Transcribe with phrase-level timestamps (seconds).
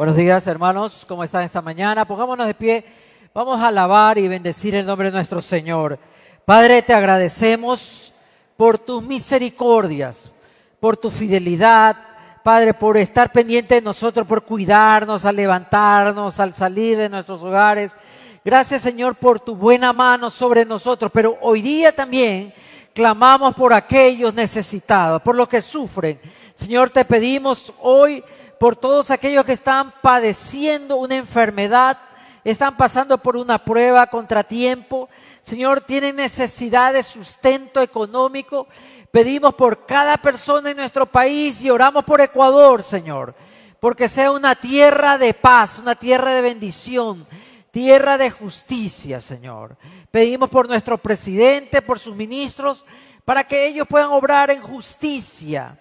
[0.00, 1.04] Buenos días, hermanos.
[1.06, 2.06] ¿Cómo están esta mañana?
[2.06, 2.86] Pongámonos de pie.
[3.34, 5.98] Vamos a alabar y bendecir el nombre de nuestro Señor.
[6.46, 8.10] Padre, te agradecemos
[8.56, 10.32] por tus misericordias,
[10.80, 11.98] por tu fidelidad,
[12.42, 17.94] Padre, por estar pendiente de nosotros, por cuidarnos, al levantarnos, al salir de nuestros hogares.
[18.42, 21.10] Gracias, Señor, por tu buena mano sobre nosotros.
[21.12, 22.54] Pero hoy día también
[22.94, 26.18] clamamos por aquellos necesitados, por los que sufren.
[26.54, 28.24] Señor, te pedimos hoy
[28.60, 31.96] por todos aquellos que están padeciendo una enfermedad,
[32.44, 35.08] están pasando por una prueba, contratiempo.
[35.40, 38.66] Señor, tienen necesidad de sustento económico.
[39.10, 43.34] Pedimos por cada persona en nuestro país y oramos por Ecuador, Señor,
[43.80, 47.26] porque sea una tierra de paz, una tierra de bendición,
[47.70, 49.78] tierra de justicia, Señor.
[50.10, 52.84] Pedimos por nuestro presidente, por sus ministros,
[53.24, 55.78] para que ellos puedan obrar en justicia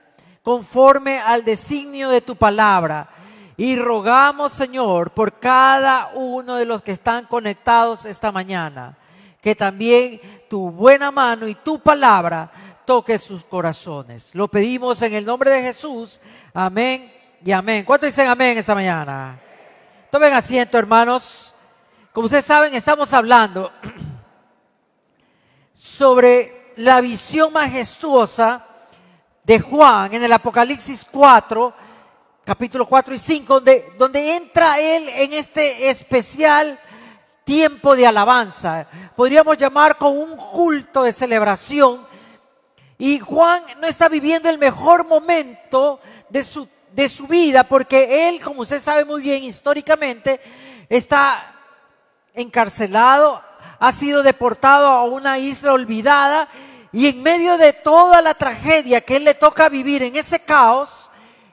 [0.50, 3.08] conforme al designio de tu palabra.
[3.56, 8.98] Y rogamos, Señor, por cada uno de los que están conectados esta mañana,
[9.42, 12.50] que también tu buena mano y tu palabra
[12.84, 14.34] toque sus corazones.
[14.34, 16.20] Lo pedimos en el nombre de Jesús.
[16.52, 17.14] Amén
[17.46, 17.86] y amén.
[17.86, 19.40] ¿Cuántos dicen amén esta mañana?
[20.10, 21.54] Tomen asiento, hermanos.
[22.12, 23.72] Como ustedes saben, estamos hablando
[25.76, 28.66] sobre la visión majestuosa
[29.50, 31.74] de Juan en el Apocalipsis 4,
[32.46, 36.78] capítulo 4 y 5, donde, donde entra él en este especial
[37.46, 38.86] tiempo de alabanza.
[39.16, 42.06] Podríamos llamar con un culto de celebración.
[43.00, 48.40] Y Juan no está viviendo el mejor momento de su, de su vida porque él,
[48.42, 50.40] como usted sabe muy bien históricamente,
[50.90, 51.56] está
[52.36, 53.42] encarcelado,
[53.80, 56.50] ha sido deportado a una isla olvidada
[56.92, 61.10] y en medio de toda la tragedia que él le toca vivir en ese caos,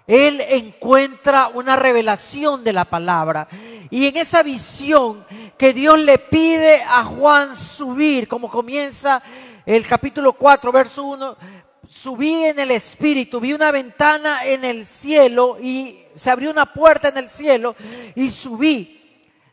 [0.07, 3.49] él encuentra una revelación de la palabra.
[3.91, 5.27] Y en esa visión
[5.59, 9.23] que Dios le pide a Juan subir, como comienza
[9.65, 11.37] el capítulo 4, verso 1,
[11.89, 17.09] subí en el espíritu, vi una ventana en el cielo y se abrió una puerta
[17.09, 17.75] en el cielo
[18.15, 18.93] y subí.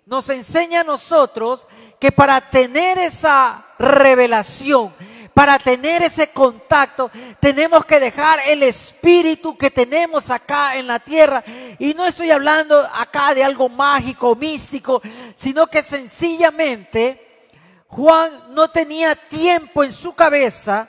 [0.05, 1.67] Nos enseña a nosotros
[1.99, 4.93] que para tener esa revelación,
[5.33, 11.43] para tener ese contacto, tenemos que dejar el espíritu que tenemos acá en la tierra.
[11.79, 15.01] Y no estoy hablando acá de algo mágico, místico,
[15.35, 17.49] sino que sencillamente
[17.87, 20.87] Juan no tenía tiempo en su cabeza,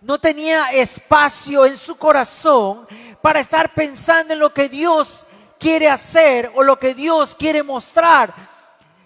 [0.00, 2.86] no tenía espacio en su corazón
[3.20, 5.26] para estar pensando en lo que Dios
[5.58, 8.51] quiere hacer o lo que Dios quiere mostrar.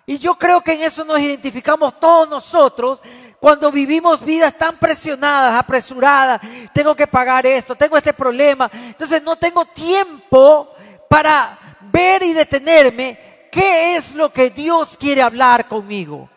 [0.09, 3.03] Y yo creo que en eso nos identificamos todos nosotros,
[3.41, 6.41] cuando vivimos vidas tan presionadas, apresuradas,
[6.73, 10.73] tengo que pagar esto, tengo este problema, entonces no tengo tiempo
[11.11, 16.31] para ver y detenerme qué es lo que Dios quiere hablar conmigo,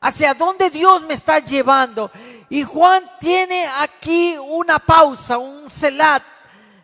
[0.00, 2.12] hacia dónde Dios me está llevando.
[2.48, 6.22] Y Juan tiene aquí una pausa, un celat,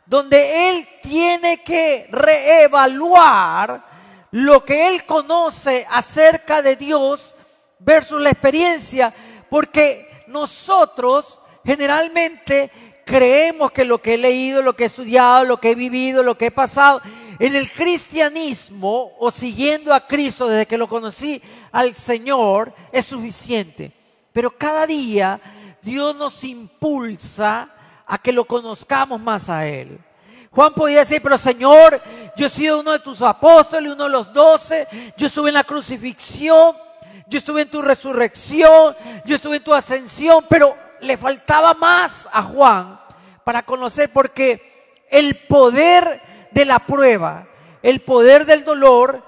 [0.04, 3.96] donde él tiene que reevaluar
[4.36, 7.34] lo que él conoce acerca de Dios
[7.78, 9.14] versus la experiencia
[9.48, 12.70] porque nosotros generalmente
[13.06, 16.36] creemos que lo que he leído, lo que he estudiado, lo que he vivido, lo
[16.36, 17.00] que he pasado
[17.38, 21.41] en el cristianismo o siguiendo a Cristo desde que lo conocí
[21.72, 23.91] al Señor es suficiente.
[24.34, 25.41] Pero cada día
[25.80, 27.70] Dios nos impulsa
[28.04, 29.98] a que lo conozcamos más a Él.
[30.56, 32.00] Juan podía decir, pero Señor,
[32.34, 35.65] yo he sido uno de tus apóstoles, uno de los doce, yo estuve en la
[35.65, 36.75] crucifixión,
[37.27, 38.97] yo estuve en tu resurrección,
[39.27, 42.99] yo estuve en tu ascensión, pero le faltaba más a Juan
[43.45, 46.22] para conocer porque el poder
[46.53, 47.47] de la prueba,
[47.83, 49.22] el poder del dolor,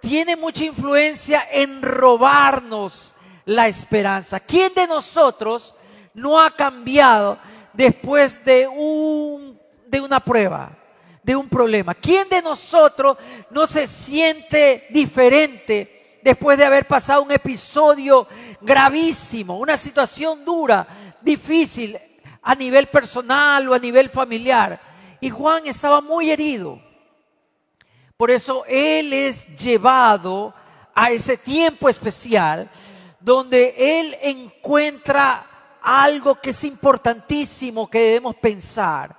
[0.00, 4.40] tiene mucha influencia en robarnos la esperanza.
[4.40, 5.76] ¿Quién de nosotros
[6.12, 7.38] no ha cambiado
[7.72, 9.51] después de, un,
[9.92, 10.78] de una prueba?
[11.22, 11.94] de un problema.
[11.94, 13.16] ¿Quién de nosotros
[13.50, 18.26] no se siente diferente después de haber pasado un episodio
[18.60, 21.96] gravísimo, una situación dura, difícil
[22.42, 24.80] a nivel personal o a nivel familiar.
[25.20, 26.80] Y Juan estaba muy herido.
[28.16, 30.52] Por eso él es llevado
[30.94, 32.68] a ese tiempo especial
[33.20, 35.46] donde él encuentra
[35.80, 39.16] algo que es importantísimo que debemos pensar,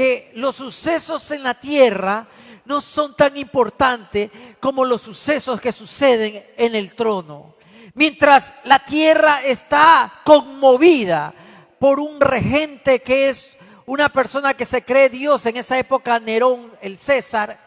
[0.00, 2.26] que los sucesos en la tierra
[2.64, 7.54] no son tan importantes como los sucesos que suceden en el trono.
[7.92, 11.34] Mientras la tierra está conmovida
[11.78, 13.54] por un regente que es
[13.84, 17.60] una persona que se cree Dios, en esa época Nerón, el César,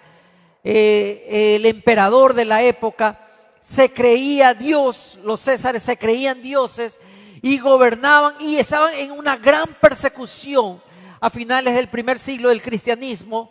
[0.63, 3.27] eh, el emperador de la época,
[3.61, 6.99] se creía Dios, los césares se creían dioses
[7.43, 10.81] y gobernaban y estaban en una gran persecución
[11.23, 13.49] a finales del primer siglo del cristianismo,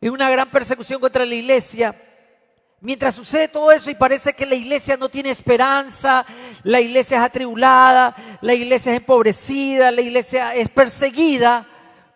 [0.00, 1.92] en una gran persecución contra la iglesia.
[2.80, 6.24] Mientras sucede todo eso y parece que la iglesia no tiene esperanza,
[6.62, 11.66] la iglesia es atribulada, la iglesia es empobrecida, la iglesia es perseguida,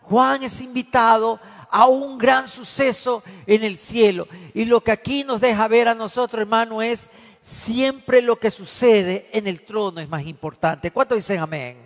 [0.02, 4.28] Juan es invitado a un gran suceso en el cielo.
[4.54, 7.10] Y lo que aquí nos deja ver a nosotros, hermano, es
[7.40, 10.92] siempre lo que sucede en el trono es más importante.
[10.92, 11.81] ¿Cuántos dicen amén?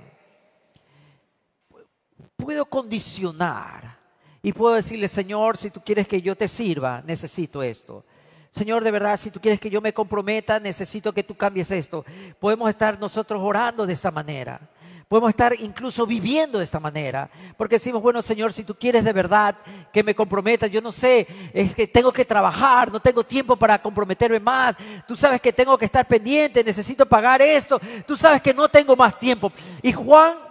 [2.36, 3.98] Puedo condicionar
[4.42, 8.04] y puedo decirle, Señor, si tú quieres que yo te sirva, necesito esto.
[8.50, 12.04] Señor, de verdad, si tú quieres que yo me comprometa, necesito que tú cambies esto.
[12.38, 14.60] Podemos estar nosotros orando de esta manera.
[15.08, 19.12] Podemos estar incluso viviendo de esta manera, porque decimos, bueno Señor, si tú quieres de
[19.12, 19.56] verdad
[19.92, 23.80] que me comprometa, yo no sé, es que tengo que trabajar, no tengo tiempo para
[23.80, 24.74] comprometerme más,
[25.06, 28.96] tú sabes que tengo que estar pendiente, necesito pagar esto, tú sabes que no tengo
[28.96, 29.52] más tiempo.
[29.80, 30.45] Y Juan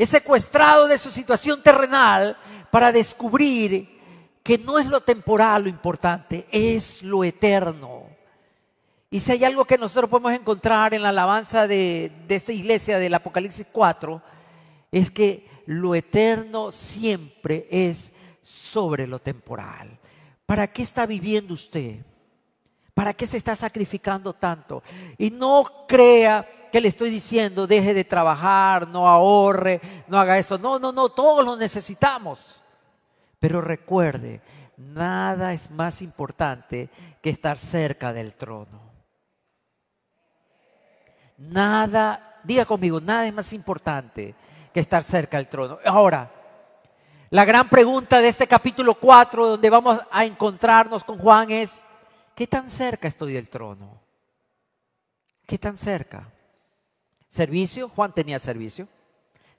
[0.00, 2.34] es secuestrado de su situación terrenal
[2.70, 4.00] para descubrir
[4.42, 8.04] que no es lo temporal lo importante, es lo eterno.
[9.10, 13.12] Y si hay algo que nosotros podemos encontrar en la alabanza de, esta iglesia del
[13.12, 14.22] Apocalipsis 4,
[14.90, 18.10] es que lo eterno siempre es
[18.42, 19.98] sobre lo temporal.
[20.46, 21.96] ¿Para qué está viviendo usted?
[22.94, 24.82] ¿Para qué se está sacrificando tanto?
[25.18, 30.58] Y no crea que le estoy diciendo, deje de trabajar, no ahorre, no haga eso.
[30.58, 32.60] No, no, no, todos lo necesitamos.
[33.38, 34.40] Pero recuerde,
[34.76, 36.88] nada es más importante
[37.20, 38.80] que estar cerca del trono.
[41.38, 44.34] Nada, diga conmigo, nada es más importante
[44.72, 45.78] que estar cerca del trono.
[45.84, 46.30] Ahora,
[47.30, 51.84] la gran pregunta de este capítulo 4, donde vamos a encontrarnos con Juan, es,
[52.34, 54.00] ¿qué tan cerca estoy del trono?
[55.46, 56.28] ¿Qué tan cerca?
[57.30, 58.88] Servicio, Juan tenía servicio.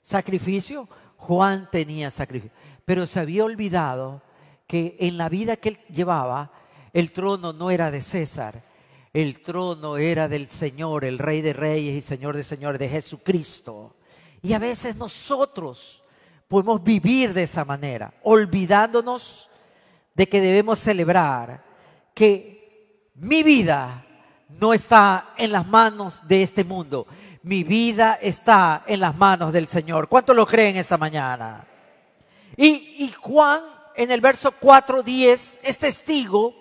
[0.02, 2.54] Sacrificio, Juan tenía sacrificio.
[2.84, 4.20] Pero se había olvidado
[4.66, 6.52] que en la vida que él llevaba,
[6.92, 8.62] el trono no era de César,
[9.14, 13.96] el trono era del Señor, el Rey de Reyes y Señor de Señores, de Jesucristo.
[14.42, 16.02] Y a veces nosotros
[16.48, 19.48] podemos vivir de esa manera, olvidándonos
[20.14, 21.64] de que debemos celebrar
[22.12, 24.06] que mi vida
[24.60, 27.06] no está en las manos de este mundo,
[27.42, 30.08] mi vida está en las manos del Señor.
[30.08, 31.64] ¿Cuánto lo creen esa mañana?
[32.56, 33.62] Y, y Juan
[33.96, 36.54] en el verso 4.10 es testigo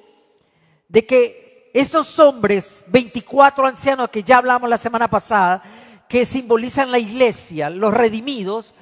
[0.88, 5.64] de que estos hombres, 24 ancianos que ya hablamos la semana pasada,
[6.10, 8.74] que simbolizan la iglesia, los redimidos,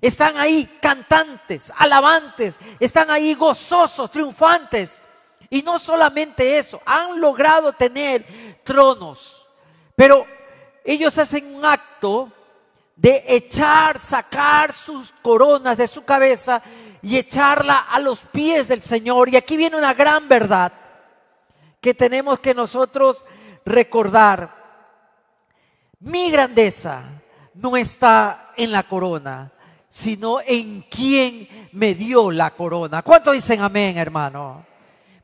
[0.00, 5.00] están ahí cantantes, alabantes, están ahí gozosos, triunfantes.
[5.48, 8.26] Y no solamente eso, han logrado tener
[8.64, 9.46] tronos,
[9.94, 10.26] pero
[10.84, 12.32] ellos hacen un acto
[12.96, 16.62] de echar, sacar sus coronas de su cabeza
[17.02, 19.28] y echarla a los pies del Señor.
[19.28, 20.72] Y aquí viene una gran verdad
[21.80, 23.24] que tenemos que nosotros
[23.64, 24.62] recordar.
[26.00, 27.04] Mi grandeza
[27.54, 29.52] no está en la corona,
[29.88, 33.02] sino en quien me dio la corona.
[33.02, 34.64] ¿Cuántos dicen amén, hermano?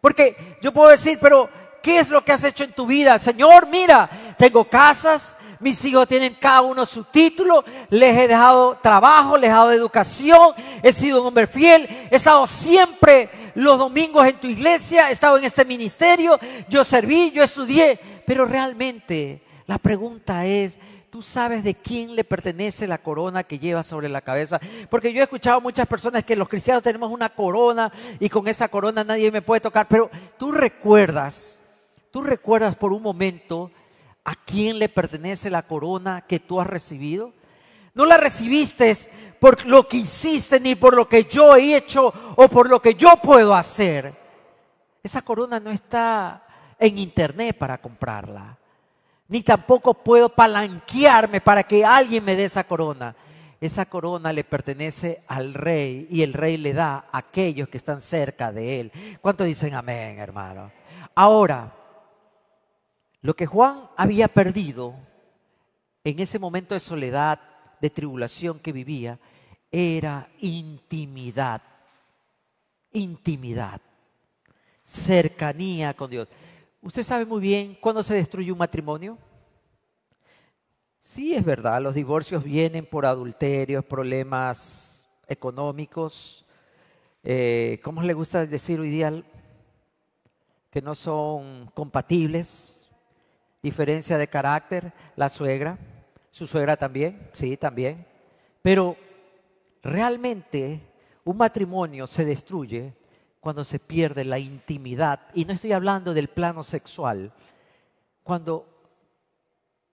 [0.01, 1.49] Porque yo puedo decir, pero
[1.83, 3.19] ¿qué es lo que has hecho en tu vida?
[3.19, 9.37] Señor, mira, tengo casas, mis hijos tienen cada uno su título, les he dejado trabajo,
[9.37, 14.38] les he dado educación, he sido un hombre fiel, he estado siempre los domingos en
[14.38, 16.38] tu iglesia, he estado en este ministerio,
[16.69, 20.79] yo serví, yo estudié, pero realmente la pregunta es,
[21.11, 24.61] ¿tú sabes de quién le pertenece la corona que lleva sobre la cabeza?
[24.88, 28.69] Porque yo he escuchado muchas personas que los cristianos tenemos una corona y con esa
[28.69, 31.61] corona nadie me puede tocar, pero tú recuerdas,
[32.11, 33.71] tú recuerdas por un momento
[34.28, 37.32] a quién le pertenece la corona que tú has recibido.
[37.94, 38.94] No la recibiste
[39.40, 42.94] por lo que hiciste, ni por lo que yo he hecho o por lo que
[42.94, 44.14] yo puedo hacer.
[45.02, 46.44] Esa corona no está
[46.78, 48.58] en internet para comprarla.
[49.28, 53.16] Ni tampoco puedo palanquearme para que alguien me dé esa corona.
[53.62, 58.02] Esa corona le pertenece al rey y el rey le da a aquellos que están
[58.02, 58.92] cerca de él.
[59.23, 60.70] ¿Cuánto dicen amén, hermano?
[61.14, 61.77] Ahora,
[63.21, 64.95] lo que Juan había perdido
[66.05, 67.41] en ese momento de soledad,
[67.81, 69.19] de tribulación que vivía,
[69.71, 71.63] era intimidad.
[72.93, 73.81] Intimidad.
[74.85, 76.29] Cercanía con Dios.
[76.81, 79.19] ¿Usted sabe muy bien cuándo se destruye un matrimonio?
[81.01, 86.45] Sí, es verdad, los divorcios vienen por adulterios, problemas económicos,
[87.23, 89.25] eh, ¿cómo le gusta decir hoy día?
[90.71, 92.77] que no son compatibles,
[93.62, 95.79] diferencia de carácter, la suegra,
[96.31, 98.07] su suegra también, sí, también.
[98.62, 98.97] Pero
[99.83, 100.81] realmente
[101.25, 102.95] un matrimonio se destruye
[103.41, 105.21] cuando se pierde la intimidad.
[105.35, 107.33] Y no estoy hablando del plano sexual.
[108.23, 108.67] Cuando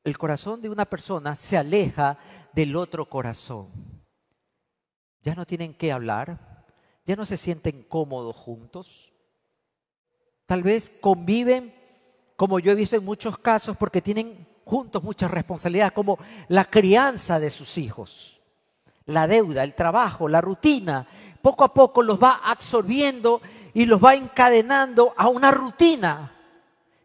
[0.04, 2.18] el corazón de una persona se aleja
[2.54, 3.70] del otro corazón.
[5.22, 6.66] Ya no tienen que hablar,
[7.06, 9.12] ya no se sienten cómodos juntos.
[10.46, 11.74] Tal vez conviven,
[12.36, 16.18] como yo he visto en muchos casos, porque tienen juntos muchas responsabilidades, como
[16.50, 18.42] la crianza de sus hijos,
[19.06, 21.08] la deuda, el trabajo, la rutina.
[21.42, 23.42] Poco a poco los va absorbiendo
[23.74, 26.32] y los va encadenando a una rutina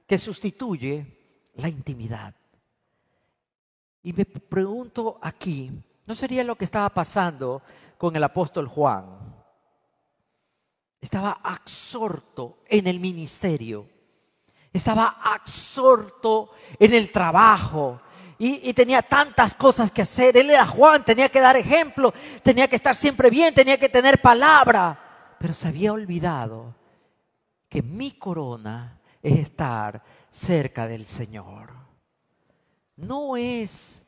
[0.06, 2.34] que sustituye la intimidad.
[4.02, 5.70] Y me pregunto aquí,
[6.06, 7.62] ¿no sería lo que estaba pasando
[7.98, 9.04] con el apóstol Juan?
[11.00, 13.86] Estaba absorto en el ministerio,
[14.72, 18.00] estaba absorto en el trabajo,
[18.42, 20.34] y, tenía tantas cosas que hacer.
[20.38, 24.22] Él era Juan, tenía que dar ejemplo, tenía que estar siempre bien, tenía que tener
[24.22, 25.36] palabra.
[25.38, 26.74] Pero se había olvidado
[27.68, 31.74] que mi corona es estar cerca del Señor.
[32.96, 33.99] No es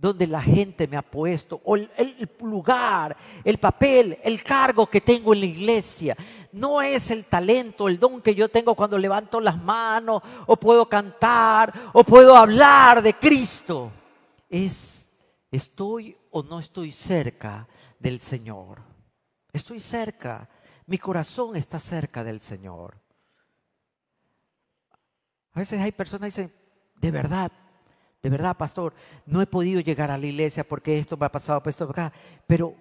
[0.00, 1.90] donde la gente me ha puesto, o el,
[2.40, 3.14] lugar,
[3.44, 6.16] el papel, el cargo que tengo en la iglesia.
[6.52, 10.88] No es el talento, el don que yo tengo cuando levanto las manos, o puedo
[10.88, 13.92] cantar, o puedo hablar de Cristo.
[14.48, 15.06] Es,
[15.50, 18.80] estoy o no estoy cerca del Señor.
[19.52, 20.48] Estoy cerca,
[20.86, 22.96] mi corazón está cerca del Señor.
[25.52, 26.56] A veces hay personas que dicen,
[26.96, 27.52] de verdad,
[28.22, 28.92] de verdad, pastor,
[29.26, 32.12] no he podido llegar a la iglesia porque esto me ha pasado, por acá.
[32.46, 32.74] Pero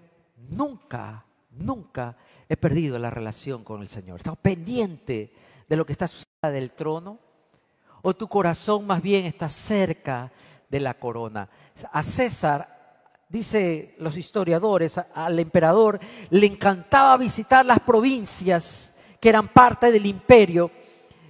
[0.50, 2.18] nunca, nunca
[2.50, 4.18] he perdido la relación con el Señor.
[4.18, 5.32] He estado pendiente
[5.68, 7.20] de lo que está sucediendo del trono.
[8.02, 10.32] O tu corazón más bien está cerca
[10.70, 11.50] de la corona.
[11.92, 19.92] A César, dice los historiadores, al emperador le encantaba visitar las provincias que eran parte
[19.92, 20.72] del imperio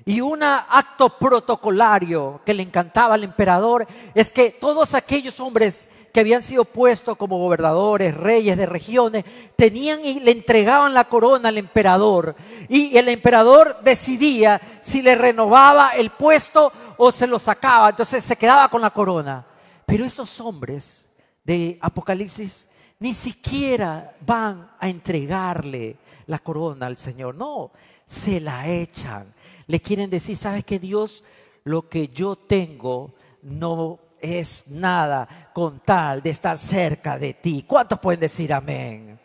[0.10, 3.86] y un acto protocolario que le encantaba al emperador
[4.16, 9.24] es que todos aquellos hombres que habían sido puestos como gobernadores, reyes de regiones,
[9.56, 12.36] tenían y le entregaban la corona al emperador.
[12.70, 17.90] Y el emperador decidía si le renovaba el puesto o se lo sacaba.
[17.90, 19.46] Entonces se quedaba con la corona.
[19.86, 21.08] Pero esos hombres
[21.44, 22.66] de Apocalipsis
[22.98, 27.36] ni siquiera van a entregarle la corona al Señor.
[27.36, 27.70] No,
[28.08, 29.36] se la echan
[29.70, 31.24] le quieren decir, sabes que Dios,
[31.64, 37.66] lo que yo tengo no es nada con tal de estar cerca de ti.
[37.68, 39.20] ¿Cuántos pueden decir amén?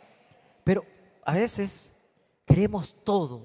[0.62, 0.84] Pero
[1.24, 1.96] a veces
[2.44, 3.40] queremos todo.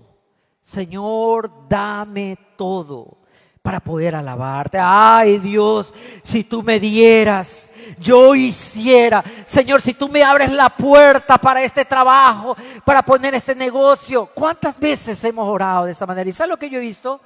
[0.61, 3.19] Señor, dame todo
[3.61, 4.77] para poder alabarte.
[4.81, 9.23] Ay Dios, si tú me dieras, yo hiciera.
[9.45, 14.27] Señor, si tú me abres la puerta para este trabajo, para poner este negocio.
[14.33, 16.29] ¿Cuántas veces hemos orado de esa manera?
[16.29, 17.19] ¿Y sabes lo que yo he visto?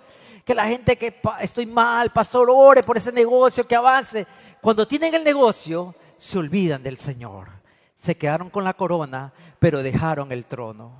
[0.43, 4.27] Que la gente que estoy mal, pastor, ore por ese negocio, que avance.
[4.61, 7.47] Cuando tienen el negocio, se olvidan del Señor.
[7.95, 10.91] Se quedaron con la corona, pero dejaron el trono.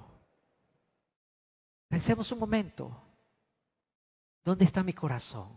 [1.90, 3.03] Pensemos un momento.
[4.44, 5.48] ¿Dónde está mi corazón?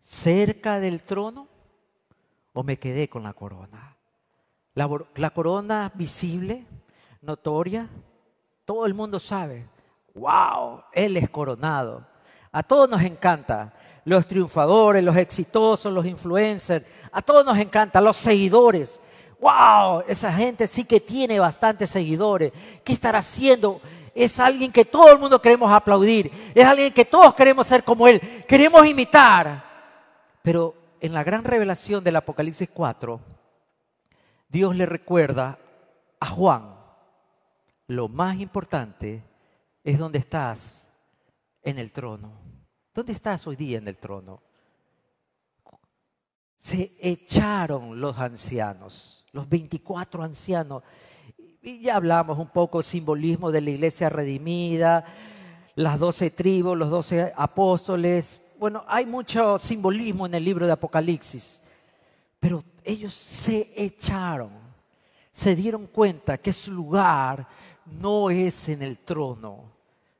[0.00, 1.46] ¿Cerca del trono
[2.52, 3.96] o me quedé con la corona?
[4.74, 6.66] La, corona visible,
[7.22, 7.88] notoria,
[8.64, 9.66] todo el mundo sabe.
[10.14, 10.82] ¡Wow!
[10.92, 12.06] Él es coronado.
[12.52, 13.72] A todos nos encanta.
[14.04, 16.84] Los triunfadores, los exitosos, los influencers.
[17.12, 18.00] A todos nos encanta.
[18.00, 19.00] Los seguidores.
[19.40, 20.02] ¡Wow!
[20.06, 22.52] Esa gente sí que tiene bastantes seguidores.
[22.84, 23.80] ¿Qué estará haciendo?
[24.16, 28.08] Es alguien que todo el mundo queremos aplaudir, es alguien que todos queremos ser como
[28.08, 29.62] Él, queremos imitar.
[30.42, 33.20] Pero en la gran revelación del Apocalipsis 4,
[34.48, 35.58] Dios le recuerda
[36.18, 36.76] a Juan,
[37.88, 39.22] lo más importante
[39.84, 40.88] es donde estás
[41.62, 42.32] en el trono.
[42.94, 44.42] ¿Dónde estás hoy día en el trono?
[46.56, 50.82] Se echaron los ancianos, los 24 ancianos
[51.66, 55.04] y ya hablamos un poco simbolismo de la iglesia redimida,
[55.74, 58.40] las doce tribus, los doce apóstoles.
[58.56, 61.64] Bueno, hay mucho simbolismo en el libro de Apocalipsis,
[62.38, 64.52] pero ellos se echaron,
[65.32, 67.48] se dieron cuenta que su lugar
[67.84, 69.72] no es en el trono,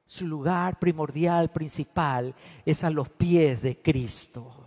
[0.05, 2.35] su lugar primordial, principal,
[2.65, 4.65] es a los pies de Cristo.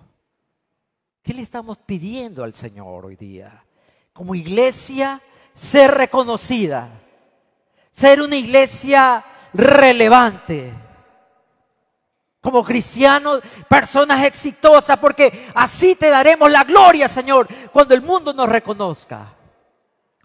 [1.22, 3.66] ¿Qué le estamos pidiendo al Señor hoy día?
[4.14, 5.22] Como iglesia,
[5.60, 6.90] ser reconocida,
[7.92, 10.74] ser una iglesia relevante.
[12.42, 18.48] como cristianos, personas exitosas, porque así te daremos la gloria, Señor, cuando el mundo nos
[18.48, 19.36] reconozca.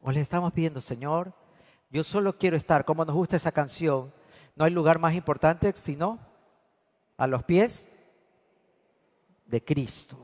[0.00, 1.32] O le estamos pidiendo, Señor,
[1.90, 4.14] yo solo quiero estar, como nos gusta esa canción,
[4.54, 6.20] no hay lugar más importante sino
[7.16, 7.88] a los pies
[9.46, 10.16] de Cristo.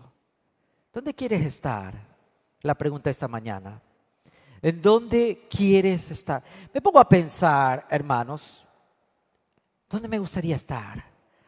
[0.95, 1.95] ¿Dónde quieres estar?
[2.62, 3.83] La pregunta esta mañana.
[4.62, 6.43] ¿En dónde quieres estar?
[6.73, 8.64] Me pongo a pensar, hermanos,
[9.88, 11.02] ¿dónde me gustaría estar?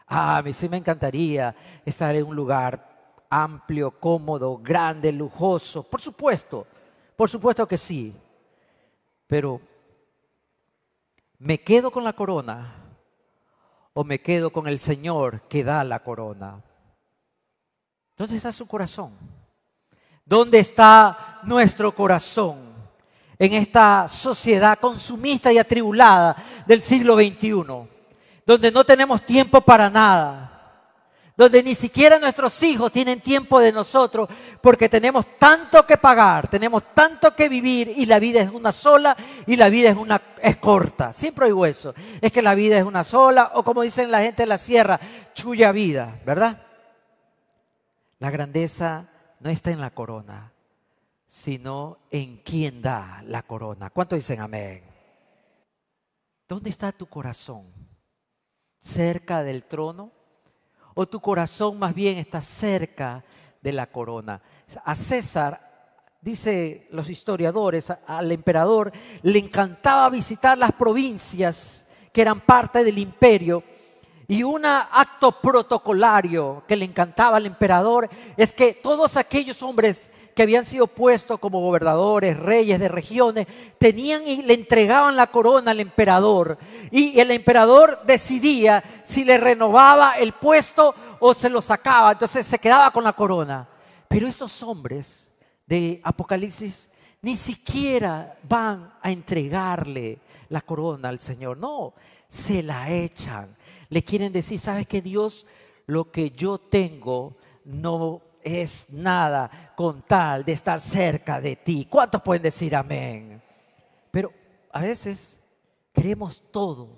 [0.06, 1.54] Ah, a mí sí me encantaría
[1.84, 5.82] estar en un lugar amplio, cómodo, grande, lujoso.
[5.82, 6.66] Por supuesto,
[7.16, 8.14] por supuesto que sí.
[9.26, 9.60] Pero,
[11.38, 12.74] ¿me quedo con la corona
[13.92, 16.62] o me quedo con el Señor que da la corona?
[18.16, 19.12] ¿Dónde está su corazón?
[20.24, 22.71] ¿Dónde está nuestro corazón?
[23.42, 27.64] En esta sociedad consumista y atribulada del siglo XXI,
[28.46, 30.52] donde no tenemos tiempo para nada,
[31.36, 34.28] donde ni siquiera nuestros hijos tienen tiempo de nosotros,
[34.60, 39.16] porque tenemos tanto que pagar, tenemos tanto que vivir y la vida es una sola
[39.44, 41.12] y la vida es una es corta.
[41.12, 44.44] Siempre oigo eso, es que la vida es una sola o como dicen la gente
[44.44, 45.00] de la sierra,
[45.34, 46.62] chuya vida, ¿verdad?
[48.20, 49.08] La grandeza
[49.40, 50.51] no está en la corona,
[51.32, 53.88] sino en quien da la corona.
[53.88, 54.82] ¿Cuánto dicen amén?
[56.46, 57.72] ¿Dónde está tu corazón?
[58.78, 60.12] ¿Cerca del trono?
[60.94, 63.24] ¿O tu corazón más bien está cerca
[63.62, 64.42] de la corona?
[64.84, 72.84] A César, dice los historiadores, al emperador le encantaba visitar las provincias que eran parte
[72.84, 73.64] del imperio
[74.28, 80.42] y un acto protocolario que le encantaba al emperador es que todos aquellos hombres que
[80.42, 83.46] habían sido puestos como gobernadores, reyes de regiones,
[83.78, 86.58] tenían y le entregaban la corona al emperador.
[86.90, 92.12] Y el emperador decidía si le renovaba el puesto o se lo sacaba.
[92.12, 93.68] Entonces se quedaba con la corona.
[94.08, 95.30] Pero esos hombres
[95.66, 96.88] de Apocalipsis
[97.20, 101.56] ni siquiera van a entregarle la corona al Señor.
[101.56, 101.94] No,
[102.28, 103.54] se la echan.
[103.92, 105.44] Le quieren decir, ¿sabes que Dios?
[105.84, 111.86] Lo que yo tengo no es nada con tal de estar cerca de ti.
[111.90, 113.42] ¿Cuántos pueden decir amén?
[114.10, 114.32] Pero
[114.72, 115.42] a veces
[115.92, 116.88] queremos todo.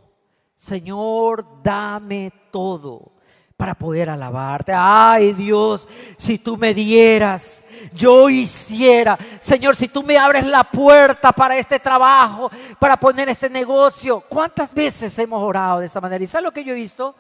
[0.54, 3.13] Señor, dame todo
[3.56, 4.72] para poder alabarte.
[4.74, 9.18] Ay Dios, si tú me dieras, yo hiciera.
[9.40, 14.20] Señor, si tú me abres la puerta para este trabajo, para poner este negocio.
[14.28, 16.22] ¿Cuántas veces hemos orado de esa manera?
[16.22, 17.14] ¿Y sabes lo que yo he visto?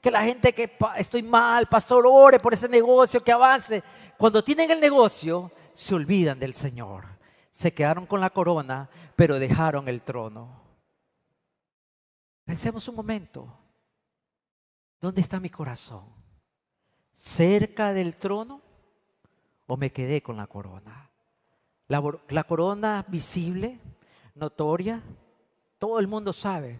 [0.00, 3.82] que la gente que estoy mal, pastor, ore por ese negocio, que avance.
[4.16, 7.04] Cuando tienen el negocio, se olvidan del Señor.
[7.50, 10.62] Se quedaron con la corona, pero dejaron el trono.
[12.44, 13.59] Pensemos un momento.
[15.00, 16.04] ¿Dónde está mi corazón?
[17.14, 18.60] ¿Cerca del trono
[19.66, 21.10] o me quedé con la corona?
[21.88, 23.80] La, corona visible,
[24.34, 25.02] notoria,
[25.78, 26.78] todo el mundo sabe.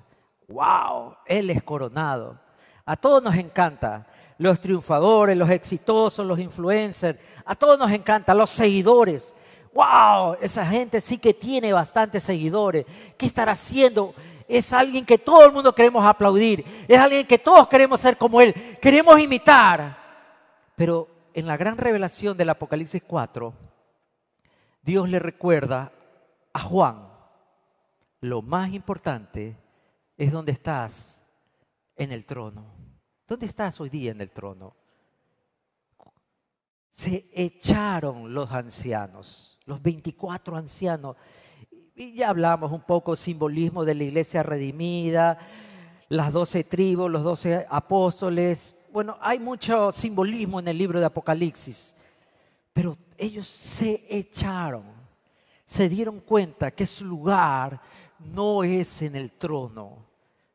[0.49, 1.17] ¡Wow!
[1.27, 2.39] Él es coronado.
[2.85, 4.07] A todos nos encanta.
[4.39, 7.19] Los triunfadores, los exitosos, los influencers.
[7.45, 8.35] A todos nos encanta.
[8.35, 9.35] Los seguidores.
[9.73, 10.37] ¡Wow!
[10.41, 12.87] Esa gente sí que tiene bastantes seguidores.
[13.17, 14.15] ¿Qué estará haciendo?
[14.51, 16.65] Es alguien que todo el mundo queremos aplaudir.
[16.89, 18.53] Es alguien que todos queremos ser como él.
[18.83, 19.97] Queremos imitar.
[20.75, 23.55] Pero en la gran revelación del Apocalipsis 4,
[24.83, 25.93] Dios le recuerda
[26.53, 27.09] a Juan,
[28.21, 29.57] lo más importante
[30.17, 31.23] es donde estás
[31.97, 32.67] en el trono.
[33.29, 34.75] ¿Dónde estás hoy día en el trono?
[36.91, 41.17] Se echaron los ancianos, los 24 ancianos.
[42.01, 45.37] Y ya hablamos un poco simbolismo de la iglesia redimida,
[46.09, 48.75] las doce tribus, los doce apóstoles.
[48.91, 51.95] Bueno, hay mucho simbolismo en el libro de Apocalipsis,
[52.73, 54.85] pero ellos se echaron,
[55.67, 57.83] se dieron cuenta que su lugar
[58.19, 60.07] no es en el trono,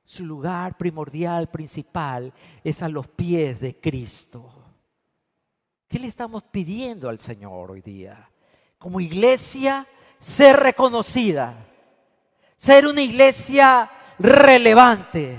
[0.04, 4.52] su lugar primordial, principal, es a los pies de Cristo.
[5.88, 8.32] ¿Qué le estamos pidiendo al Señor hoy día?
[8.80, 9.88] Como iglesia,
[10.26, 11.54] ser reconocida,
[12.58, 15.38] ser una iglesia relevante.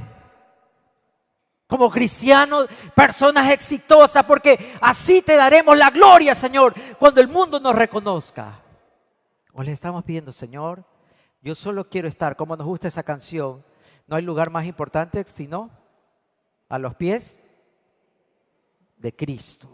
[1.66, 7.75] Como cristianos, personas exitosas, porque así te daremos la gloria, Señor, cuando el mundo nos
[7.75, 8.61] reconozca.
[9.53, 10.85] O le estamos pidiendo, Señor,
[11.42, 13.64] yo solo quiero estar, como nos gusta esa canción,
[14.07, 15.68] no hay lugar más importante sino
[16.68, 17.40] a los pies
[18.99, 19.68] de Cristo.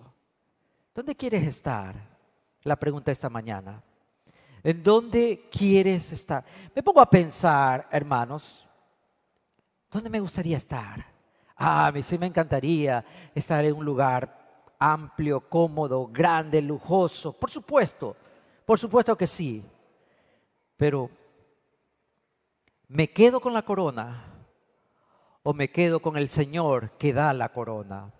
[0.94, 1.96] ¿Dónde quieres estar?
[2.62, 3.82] La pregunta esta mañana.
[4.64, 6.44] ¿En dónde quieres estar?
[6.74, 8.64] Me pongo a pensar, hermanos,
[9.90, 11.04] ¿dónde me gustaría estar?
[11.56, 17.32] Ah, a mí sí me encantaría estar en un lugar amplio, cómodo, grande, lujoso.
[17.32, 18.16] Por supuesto,
[18.64, 19.64] por supuesto que sí.
[20.76, 21.10] Pero,
[22.86, 24.24] ¿me quedo con la corona
[25.42, 28.12] o me quedo con el Señor que da la corona?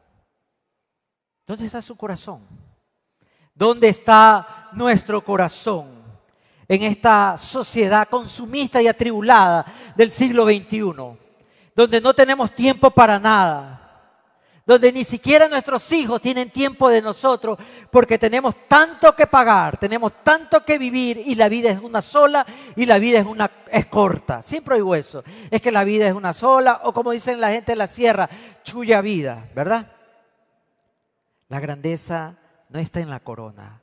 [1.47, 2.47] ¿Dónde está su corazón?
[3.55, 6.02] ¿Dónde está nuestro corazón
[6.69, 9.65] en esta sociedad consumista y atribulada
[9.97, 10.95] del siglo XXI?
[11.75, 13.83] Donde no tenemos tiempo para nada
[14.65, 17.59] donde ni siquiera nuestros hijos tienen tiempo de nosotros
[17.91, 22.47] porque tenemos tanto que pagar, tenemos tanto que vivir y la vida es una sola
[22.77, 24.43] y la vida es una es corta.
[24.43, 27.73] Siempre oigo eso, es que la vida es una sola o como dicen la gente
[27.73, 28.29] de la sierra,
[28.63, 29.91] chuya vida, ¿verdad?
[31.49, 32.37] La grandeza
[32.69, 33.82] no está en la corona,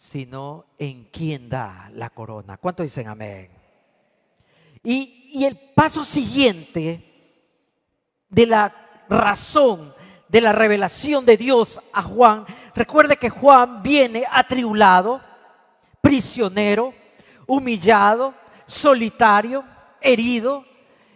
[0.00, 2.56] sino en quien da la corona.
[2.56, 3.50] ¿Cuánto dicen amén?
[4.82, 7.04] Y, y el paso siguiente
[8.30, 9.94] de la razón
[10.26, 15.20] de la revelación de Dios a Juan, recuerde que Juan viene atribulado,
[16.00, 16.94] prisionero,
[17.46, 18.32] humillado,
[18.66, 19.64] solitario,
[20.00, 20.64] herido.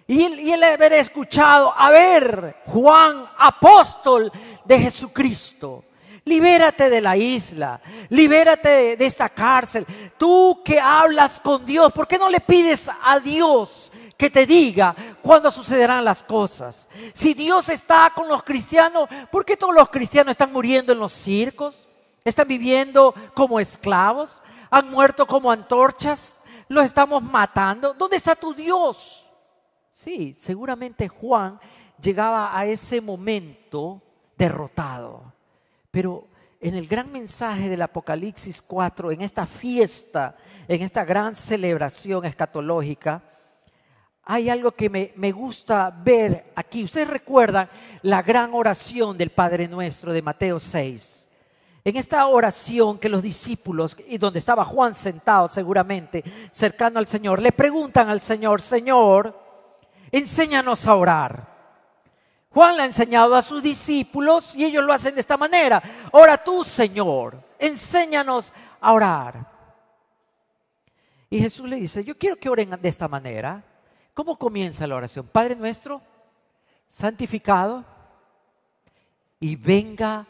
[0.06, 4.30] Y él, y haber escuchado, a ver, Juan, apóstol
[4.62, 5.84] de Jesucristo,
[6.24, 9.86] libérate de la isla, libérate de, de esta cárcel.
[10.16, 14.94] Tú que hablas con Dios, ¿por qué no le pides a Dios que te diga
[15.22, 16.88] cuándo sucederán las cosas.
[17.12, 21.12] Si Dios está con los cristianos, ¿por qué todos los cristianos están muriendo en los
[21.12, 21.88] circos?
[22.24, 24.42] ¿Están viviendo como esclavos?
[24.70, 26.40] ¿Han muerto como antorchas?
[26.68, 27.92] ¿Los estamos matando?
[27.92, 29.26] ¿Dónde está tu Dios?
[29.90, 31.60] Sí, seguramente Juan
[32.00, 34.00] llegaba a ese momento
[34.36, 35.33] derrotado.
[35.94, 36.26] Pero
[36.60, 43.22] en el gran mensaje del Apocalipsis 4, en esta fiesta, en esta gran celebración escatológica,
[44.24, 46.82] hay algo que me, gusta ver aquí.
[46.82, 47.68] Ustedes recuerdan
[48.02, 51.28] la gran oración del Padre Nuestro de Mateo 6.
[51.84, 57.40] En esta oración que los discípulos, y donde estaba Juan sentado seguramente, cercano al Señor,
[57.40, 59.40] le preguntan al Señor, Señor,
[60.10, 61.53] enséñanos a orar.
[62.54, 65.82] Juan le ha enseñado a sus discípulos y ellos lo hacen de esta manera.
[66.12, 69.44] Ora tú, Señor, enséñanos a orar.
[71.28, 73.64] Y Jesús le dice, yo quiero que oren de esta manera.
[74.14, 75.26] ¿Cómo comienza la oración?
[75.26, 76.00] Padre nuestro,
[76.86, 77.84] santificado,
[79.40, 80.24] y venga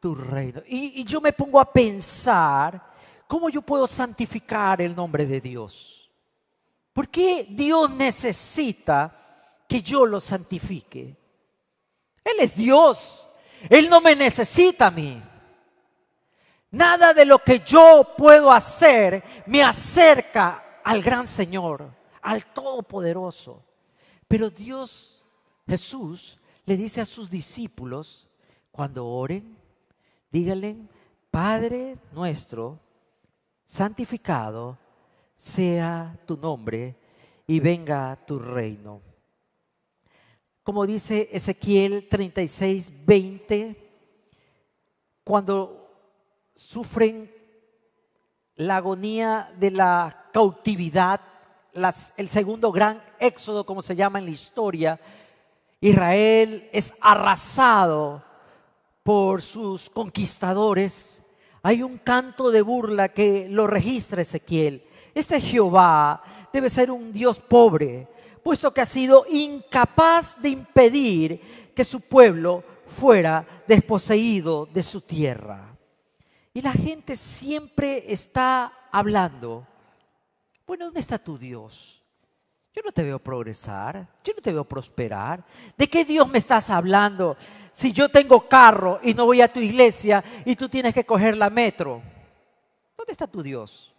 [0.00, 0.62] tu reino.
[0.66, 2.82] Y, yo me pongo a pensar,
[3.28, 6.10] ¿cómo yo puedo santificar el nombre de Dios?
[6.92, 11.16] ¿Por qué Dios necesita que yo lo santifique?
[12.32, 13.28] Él es Dios.
[13.68, 15.22] Él no me necesita a mí.
[16.70, 23.62] Nada de lo que yo puedo hacer me acerca al gran Señor al Todopoderoso.
[24.28, 25.22] Pero Dios,
[25.66, 28.28] Jesús, le dice a sus discípulos,
[28.70, 29.56] cuando oren,
[30.30, 30.76] díganle,
[31.30, 32.78] Padre nuestro,
[33.64, 34.78] santificado
[35.36, 36.96] sea tu nombre
[37.46, 39.00] y venga tu reino.
[40.70, 43.74] Como dice Ezequiel 36, 20,
[45.24, 45.90] cuando
[46.54, 47.28] sufren
[48.54, 51.22] la agonía de la cautividad,
[52.16, 55.00] el segundo gran éxodo, como se llama en la historia,
[55.80, 58.22] Israel es arrasado
[59.02, 61.24] por sus conquistadores.
[61.64, 64.84] Hay un canto de burla que lo registra Ezequiel.
[65.16, 68.06] Este Jehová debe ser un Dios pobre,
[68.42, 75.76] puesto que ha sido incapaz de impedir que su pueblo fuera desposeído de su tierra.
[76.52, 79.66] Y la gente siempre está hablando
[80.70, 82.00] bueno, ¿dónde está tu Dios?
[82.72, 85.44] Yo no te veo progresar, yo no te veo prosperar.
[85.76, 87.36] ¿De qué Dios me estás hablando?
[87.72, 91.36] Si yo tengo carro y no voy a tu iglesia y tú tienes que coger
[91.36, 92.00] la metro,
[92.96, 93.89] ¿dónde está tu Dios?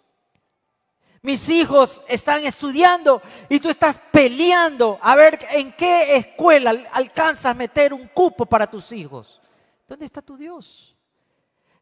[1.24, 7.54] Mis hijos están estudiando y tú estás peleando a ver en qué escuela alcanzas a
[7.54, 9.40] meter un cupo para tus hijos.
[9.88, 10.96] ¿Dónde está tu Dios?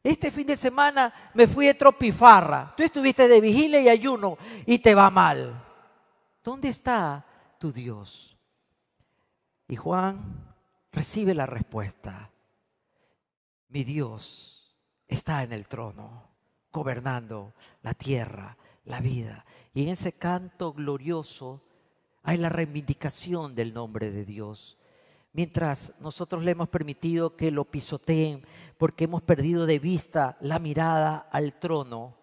[0.03, 2.73] Este fin de semana me fui de tropifarra.
[2.75, 5.65] Tú estuviste de vigilia y ayuno y te va mal.
[6.43, 7.25] ¿Dónde está
[7.59, 8.37] tu Dios?
[9.69, 10.55] Y Juan
[10.91, 12.29] recibe la respuesta.
[13.69, 14.75] Mi Dios
[15.07, 16.23] está en el trono,
[16.71, 18.57] gobernando la tierra,
[18.89, 19.45] la vida.
[19.73, 21.61] Y en ese canto glorioso
[22.23, 24.75] hay la reivindicación del nombre de Dios
[25.33, 28.43] mientras nosotros le hemos permitido que lo pisoteen
[28.77, 32.15] porque hemos perdido de vista la mirada al trono,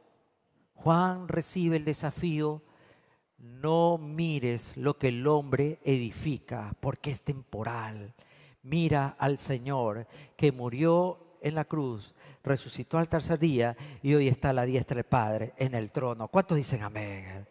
[0.74, 2.62] Juan recibe el desafío,
[3.38, 8.14] no mires lo que el hombre edifica porque es temporal,
[8.62, 12.15] Mira al Señor que murió en la cruz,
[12.46, 16.28] resucitó al tercer día y hoy está la diestra del Padre en el trono.
[16.28, 17.46] ¿Cuántos dicen amén?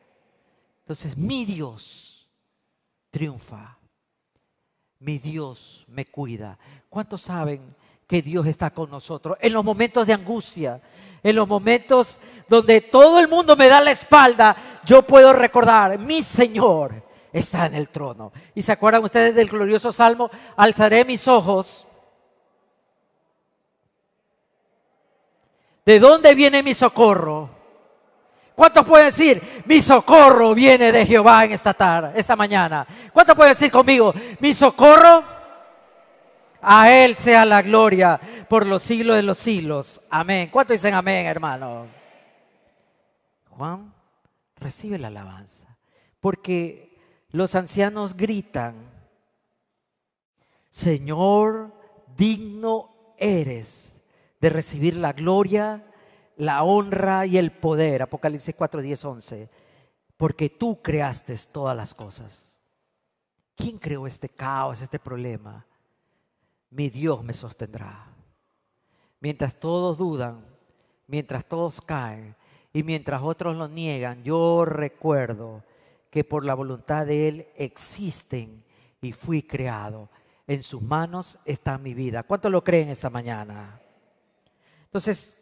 [0.80, 2.28] Entonces, mi Dios
[3.12, 3.78] triunfa.
[5.00, 6.58] Mi Dios me cuida.
[6.90, 7.76] ¿Cuántos saben
[8.08, 10.82] que Dios está con nosotros en los momentos de angustia,
[11.22, 14.56] en los momentos donde todo el mundo me da la espalda?
[14.86, 17.04] Yo puedo recordar, mi Señor
[17.34, 18.32] está en el trono.
[18.54, 20.32] ¿Y se acuerdan ustedes del glorioso salmo?
[20.56, 21.86] Alzaré mis ojos.
[25.86, 27.50] ¿De dónde viene mi socorro?
[28.56, 32.88] ¿Cuántos pueden decir, mi socorro viene de Jehová en esta tarde, esta mañana?
[33.14, 35.24] ¿Cuántos pueden decir conmigo, mi socorro?
[36.62, 38.20] A Él sea la gloria
[38.50, 40.02] por los siglos de los siglos.
[40.10, 40.50] Amén.
[40.52, 41.86] ¿Cuántos dicen amén, hermano?
[43.52, 43.94] Juan
[44.56, 45.78] recibe la alabanza.
[46.20, 46.98] Porque
[47.30, 48.76] los ancianos gritan,
[50.70, 51.72] Señor,
[52.18, 53.95] digno eres
[54.40, 55.86] de recibir la gloria,
[56.38, 58.02] la honra y el poder.
[58.02, 59.50] Apocalipsis 4, 10, 11.
[60.18, 62.56] Porque tú creaste todas las cosas.
[63.56, 65.66] ¿Quién creó este caos, este problema?
[66.70, 68.08] Mi Dios me sostendrá.
[69.22, 70.46] Mientras todos dudan,
[71.08, 72.36] mientras todos caen
[72.74, 75.64] y mientras otros lo niegan, yo recuerdo
[76.10, 78.64] que por la voluntad de Él existen
[79.02, 80.10] y fui creado.
[80.48, 82.24] En sus manos está mi vida.
[82.24, 83.82] ¿Cuánto lo creen esta mañana?
[84.96, 85.36] Entonces,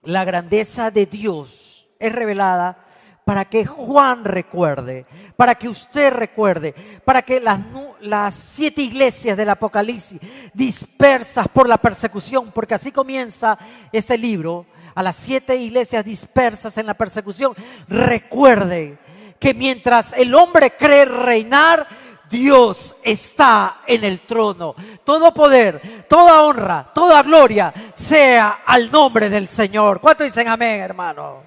[0.00, 2.86] la grandeza de Dios es revelada
[3.22, 5.04] para que Juan recuerde,
[5.36, 7.60] para que usted recuerde, para que las,
[8.00, 10.18] las, siete iglesias del Apocalipsis
[10.54, 13.58] dispersas por la persecución, porque así comienza
[13.92, 17.54] este libro, a las siete iglesias dispersas en la persecución,
[17.88, 18.96] recuerde
[19.38, 21.86] que mientras el hombre cree reinar,
[22.32, 24.74] Dios está en el trono.
[25.04, 30.00] Todo poder, toda honra, toda gloria sea al nombre del Señor.
[30.00, 31.42] ¿Cuánto dicen amén, hermano?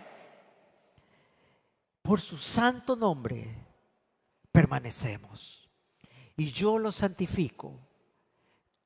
[2.04, 3.50] Por su santo nombre
[4.52, 5.68] permanecemos.
[6.38, 7.74] Y yo lo santifico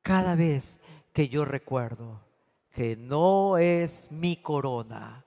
[0.02, 0.80] cada vez
[1.12, 2.22] que yo recuerdo
[2.72, 5.26] que no es mi corona,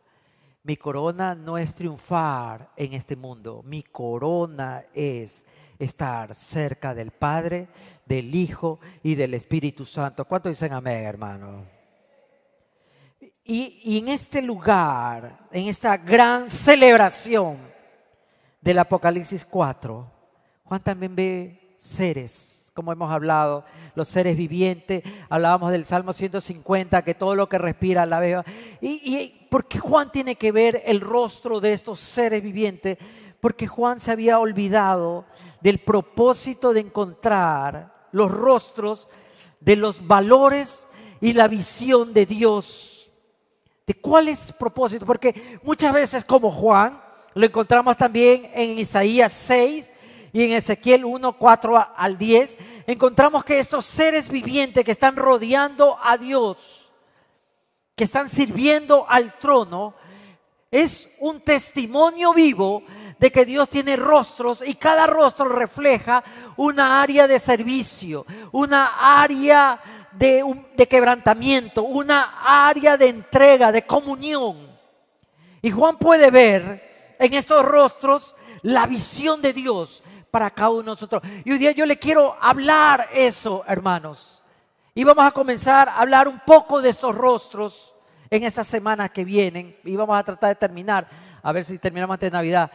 [0.63, 5.45] mi corona no es triunfar en este mundo, mi corona es
[5.85, 7.69] estar cerca del Padre,
[8.07, 10.25] del Hijo y del Espíritu Santo.
[10.25, 11.65] ¿Cuánto dicen amén, hermano?
[13.45, 17.59] Y, en este lugar, en esta gran celebración
[18.61, 20.11] del Apocalipsis 4,
[20.65, 23.65] Juan también ve seres como hemos hablado,
[23.95, 28.45] los seres vivientes, hablábamos del Salmo 150, que todo lo que respira la vea.
[28.81, 32.97] ¿Y, y por qué Juan tiene que ver el rostro de estos seres vivientes?
[33.43, 35.25] Porque Juan se había olvidado
[35.61, 39.09] del propósito de encontrar los rostros
[39.59, 40.87] de los valores
[41.21, 43.11] y la visión de Dios.
[43.85, 45.05] ¿De cuál es propósito?
[45.05, 47.03] Porque muchas veces como Juan,
[47.35, 49.91] lo encontramos también en Isaías 6,
[50.33, 55.99] y en Ezequiel 1, 4 al 10, encontramos que estos seres vivientes que están rodeando
[56.01, 56.89] a Dios,
[57.97, 59.95] que están sirviendo al trono,
[60.71, 62.83] es un testimonio vivo
[63.23, 66.25] de que Dios tiene rostros y cada rostro refleja
[66.57, 69.81] una área de servicio, una área
[70.11, 74.77] de, quebrantamiento, una área de entrega, de comunión.
[75.63, 80.87] Y Juan puede ver en estos rostros la visión de Dios, para cada uno de
[80.87, 81.23] nosotros.
[81.45, 84.43] Y hoy día yo le quiero hablar eso, hermanos.
[84.97, 87.95] Y vamos a comenzar a hablar un poco de estos rostros
[88.29, 89.77] en estas semanas que vienen.
[89.85, 91.07] Y vamos a tratar de terminar,
[91.41, 92.69] a ver si terminamos antes de Navidad.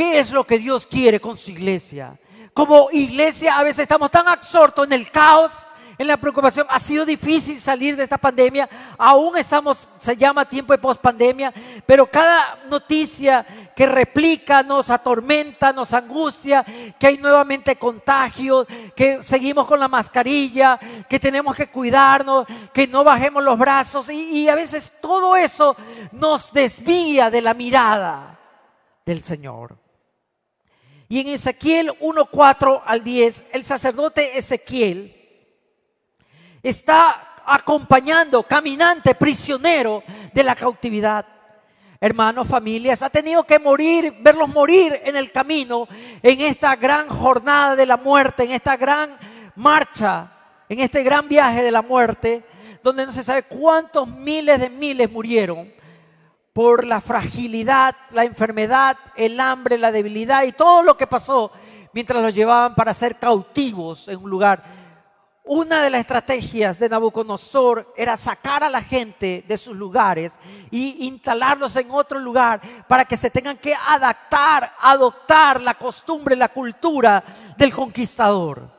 [0.00, 2.18] ¿Qué es lo que Dios quiere con su iglesia?
[2.54, 5.52] Como iglesia a veces estamos tan absortos en el caos,
[5.98, 6.66] en la preocupación.
[6.70, 8.66] Ha sido difícil salir de esta pandemia.
[8.96, 11.52] Aún estamos, se llama tiempo de pospandemia,
[11.84, 13.44] pero cada noticia
[13.76, 16.64] que replica nos atormenta, nos angustia,
[16.98, 23.04] que hay nuevamente contagios, que seguimos con la mascarilla, que tenemos que cuidarnos, que no
[23.04, 25.76] bajemos los brazos y, y a veces todo eso
[26.12, 28.38] nos desvía de la mirada
[29.04, 29.79] del Señor.
[31.10, 35.12] Y en Ezequiel 1.4 al 10, el sacerdote Ezequiel,
[36.62, 41.26] está acompañando, caminante, prisionero de la cautividad.
[42.00, 45.88] Hermanos, familias, ha tenido que morir, verlos morir en el camino,
[46.22, 49.18] en esta gran jornada de la muerte, en esta gran
[49.56, 50.30] marcha,
[50.68, 52.44] en este gran viaje de la muerte,
[52.84, 55.79] donde no se sabe cuántos miles de miles murieron
[56.52, 61.52] por la fragilidad, la enfermedad, el hambre, la debilidad y todo lo que pasó
[61.92, 64.80] mientras los llevaban para ser cautivos en un lugar
[65.52, 70.38] una de las estrategias de Nabucodonosor era sacar a la gente de sus lugares
[70.70, 76.50] y instalarlos en otro lugar para que se tengan que adaptar, adoptar la costumbre, la
[76.50, 77.24] cultura
[77.58, 78.70] del conquistador.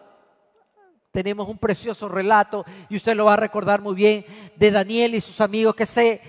[1.12, 5.20] Tenemos un precioso relato, y usted lo va a recordar muy bien, de Daniel y
[5.20, 6.22] sus amigos que se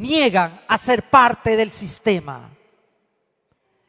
[0.00, 2.50] niegan a ser parte del sistema.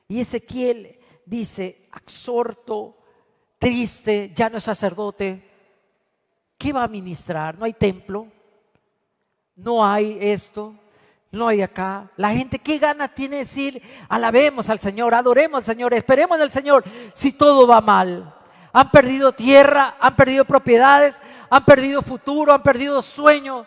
[0.08, 2.98] Y Ezequiel dice, exhorto,
[3.58, 5.50] triste, ya no es sacerdote,
[6.58, 7.58] ¿qué va a ministrar?
[7.58, 8.28] No hay templo,
[9.56, 10.76] no hay esto,
[11.32, 12.12] no hay acá.
[12.18, 16.52] La gente, ¿qué ganas tiene de decir, alabemos al Señor, adoremos al Señor, esperemos al
[16.52, 18.36] Señor si todo va mal?
[18.74, 23.66] Han perdido tierra, han perdido propiedades, han perdido futuro, han perdido sueños.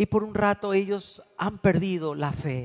[0.00, 2.64] Y por un rato ellos han perdido la fe.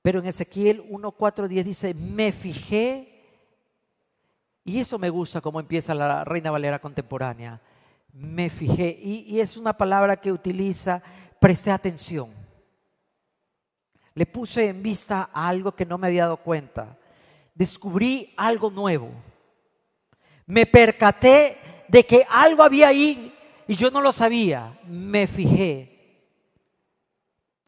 [0.00, 3.22] Pero en Ezequiel 1.4.10 dice, me fijé
[4.64, 7.60] y eso me gusta como empieza la Reina Valera contemporánea.
[8.14, 8.98] Me fijé.
[8.98, 11.02] Y, es una palabra que utiliza,
[11.38, 12.30] presté atención.
[14.14, 16.96] Le puse en vista algo que no me había dado cuenta.
[17.54, 19.10] Descubrí algo nuevo.
[20.46, 23.35] Me percaté de que algo había ahí
[23.68, 24.78] y yo no lo sabía.
[24.86, 25.96] Me fijé.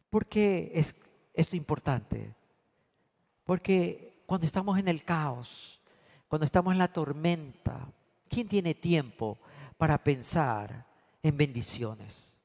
[0.09, 0.95] ¿Por qué es
[1.33, 2.33] esto importante?
[3.43, 5.81] Porque cuando estamos en el caos,
[6.27, 7.87] cuando estamos en la tormenta,
[8.27, 9.39] ¿quién tiene tiempo
[9.77, 10.85] para pensar
[11.23, 12.37] en bendiciones?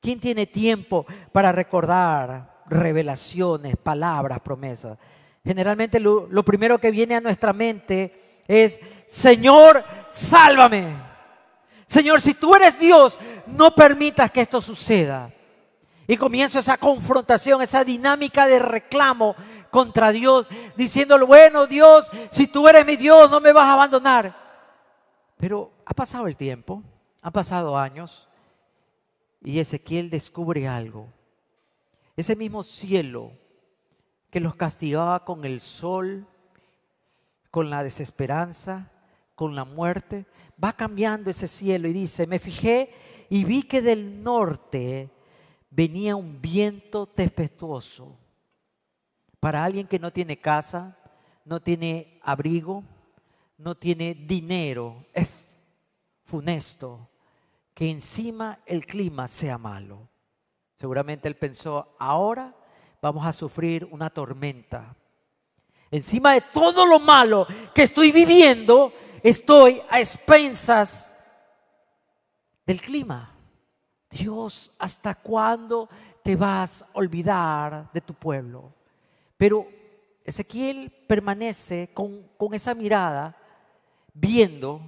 [0.00, 4.98] ¿Quién tiene tiempo para recordar revelaciones, palabras, promesas?
[5.42, 11.13] Generalmente lo, primero que viene a nuestra mente es, Señor, sálvame.
[11.86, 15.30] Señor, si tú eres Dios, no permitas que esto suceda.
[16.06, 19.34] Y comienzo esa confrontación, esa dinámica de reclamo
[19.70, 24.36] contra Dios, diciéndole, bueno Dios, si tú eres mi Dios, no me vas a abandonar.
[25.36, 26.82] Pero ha pasado el tiempo,
[27.22, 28.28] han pasado años,
[29.42, 31.08] y Ezequiel descubre algo.
[32.16, 33.32] Ese mismo cielo
[34.30, 36.26] que los castigaba con el sol,
[37.50, 38.90] con la desesperanza,
[39.34, 40.26] con la muerte,
[40.62, 42.90] va cambiando ese cielo y dice, me fijé
[43.28, 45.10] y vi que del norte
[45.70, 48.18] venía un viento tempestuoso
[49.40, 50.96] para alguien que no tiene casa,
[51.44, 52.82] no tiene abrigo,
[53.58, 55.28] no tiene dinero, es
[56.24, 57.10] funesto
[57.74, 60.08] que encima el clima sea malo.
[60.76, 62.54] Seguramente él pensó, ahora
[63.02, 64.96] vamos a sufrir una tormenta.
[65.90, 68.92] Encima de todo lo malo que estoy viviendo,
[69.24, 71.16] estoy a expensas
[72.66, 73.34] del clima.
[74.10, 75.88] Dios, ¿hasta cuándo
[76.22, 78.70] te vas a olvidar de tu pueblo?
[79.38, 79.66] Pero
[80.24, 83.34] Ezequiel permanece con, esa mirada,
[84.12, 84.82] viendo,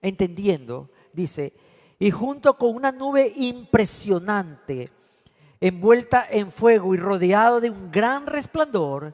[0.00, 1.52] entendiendo, dice,
[1.98, 4.90] y junto con una nube impresionante,
[5.60, 9.12] envuelta en fuego y rodeado de un gran resplandor,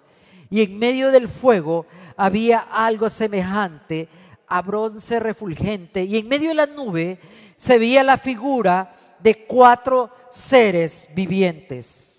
[0.50, 1.86] y en medio del fuego
[2.18, 4.08] había algo semejante
[4.56, 7.18] a bronce refulgente, y en medio de la nube
[7.56, 12.12] se veía la figura de cuatro seres vivientes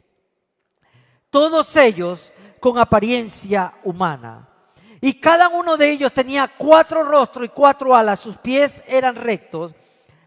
[1.34, 4.48] todos ellos con apariencia humana.
[5.02, 9.74] Y cada uno de ellos tenía cuatro rostros y cuatro alas, sus pies eran rectos,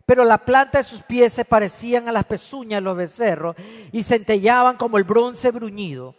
[0.05, 3.55] pero la planta de sus pies se parecían a las pezuñas de los becerros
[3.92, 6.16] y centellaban como el bronce bruñido.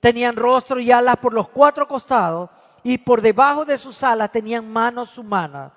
[0.00, 2.48] Tenían rostro y alas por los cuatro costados
[2.82, 5.72] y por debajo de sus alas tenían manos humanas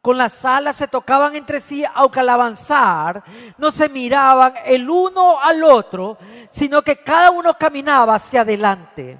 [0.00, 3.22] con las alas se tocaban entre sí, aunque al avanzar
[3.58, 6.16] no se miraban el uno al otro,
[6.50, 9.18] sino que cada uno caminaba hacia adelante.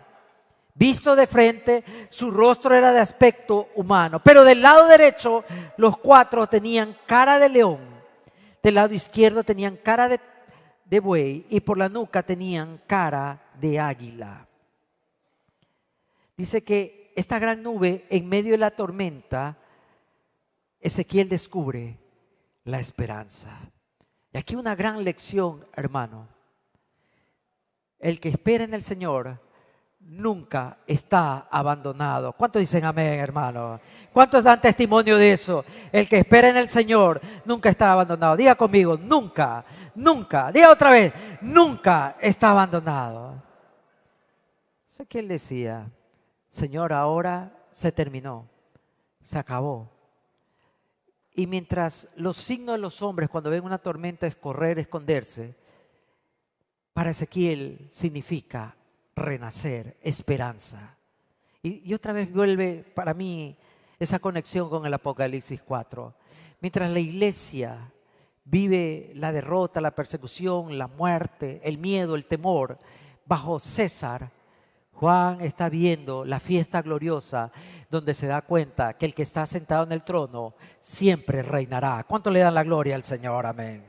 [0.75, 5.45] Visto de frente, su rostro era de aspecto humano, pero del lado derecho
[5.77, 7.81] los cuatro tenían cara de león,
[8.62, 10.21] del lado izquierdo tenían cara de,
[10.85, 14.47] de buey y por la nuca tenían cara de águila.
[16.37, 19.57] Dice que esta gran nube en medio de la tormenta,
[20.81, 21.99] Ezequiel descubre
[22.62, 23.59] la esperanza.
[24.33, 26.29] Y aquí una gran lección, hermano.
[27.99, 29.41] El que espera en el Señor
[29.99, 32.33] nunca está abandonado.
[32.35, 33.81] ¿Cuántos dicen amén, hermano?
[34.12, 35.64] ¿Cuántos dan testimonio de eso?
[35.91, 38.37] El que espera en el Señor nunca está abandonado.
[38.37, 39.64] Diga conmigo, nunca,
[39.97, 40.53] nunca.
[40.53, 43.43] Diga otra vez, nunca está abandonado.
[45.11, 45.91] Él decía,
[46.59, 48.48] Señor, ahora se terminó,
[49.22, 49.88] se acabó.
[51.36, 55.54] Y mientras los signos de los hombres cuando ven una tormenta es correr, esconderse,
[56.92, 58.74] para Ezequiel significa
[59.14, 60.96] renacer, esperanza.
[61.62, 63.56] Y, otra vez vuelve para mí
[64.00, 66.12] esa conexión con el Apocalipsis 4.
[66.61, 67.92] Mientras la iglesia
[68.44, 72.80] vive la derrota, la persecución, la muerte, el miedo, el temor,
[73.26, 74.32] bajo César,
[74.99, 77.53] Juan está viendo la fiesta gloriosa
[77.88, 82.03] donde se da cuenta que el que está sentado en el trono siempre reinará.
[82.03, 83.46] ¿Cuánto le dan la gloria al Señor?
[83.46, 83.84] Amén.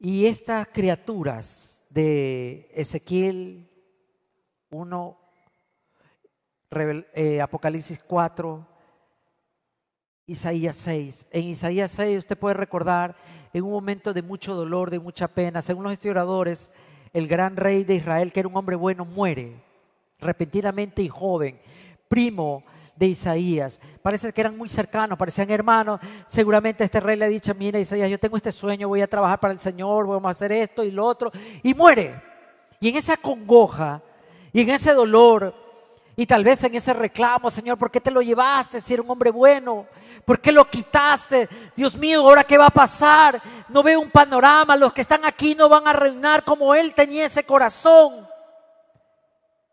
[0.00, 3.70] Y estas criaturas de Ezequiel
[4.70, 5.18] 1,
[7.14, 8.66] eh, Apocalipsis 4,
[10.26, 11.28] Isaías 6.
[11.30, 13.14] En Isaías 6 usted puede recordar
[13.52, 16.72] en un momento de mucho dolor, de mucha pena, según los historiadores,
[17.14, 19.54] el gran rey de Israel, que era un hombre bueno, muere
[20.18, 21.58] repentinamente y joven,
[22.08, 22.64] primo
[22.96, 23.80] de Isaías.
[24.02, 26.00] Parece que eran muy cercanos, parecían hermanos.
[26.28, 29.40] Seguramente este rey le ha dicho, mira Isaías, yo tengo este sueño, voy a trabajar
[29.40, 31.30] para el Señor, vamos a hacer esto y lo otro.
[31.62, 32.20] Y muere.
[32.80, 34.02] Y en esa congoja
[34.52, 35.54] y en ese dolor
[36.16, 39.10] y tal vez en ese reclamo, Señor, ¿por qué te lo llevaste si era un
[39.10, 39.86] hombre bueno?
[40.24, 41.48] ¿Por qué lo quitaste?
[41.74, 43.42] Dios mío, ¿ahora qué va a pasar?
[43.68, 47.26] No veo un panorama, los que están aquí no van a reinar como Él tenía
[47.26, 48.28] ese corazón.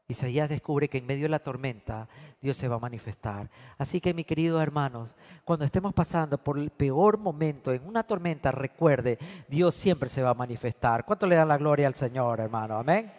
[0.07, 2.07] Isaías descubre que en medio de la tormenta
[2.41, 3.49] Dios se va a manifestar.
[3.77, 5.15] Así que, mis queridos hermanos,
[5.45, 10.31] cuando estemos pasando por el peor momento en una tormenta, recuerde, Dios siempre se va
[10.31, 11.05] a manifestar.
[11.05, 12.79] ¿Cuánto le dan la gloria al Señor, hermano?
[12.79, 13.11] Amén.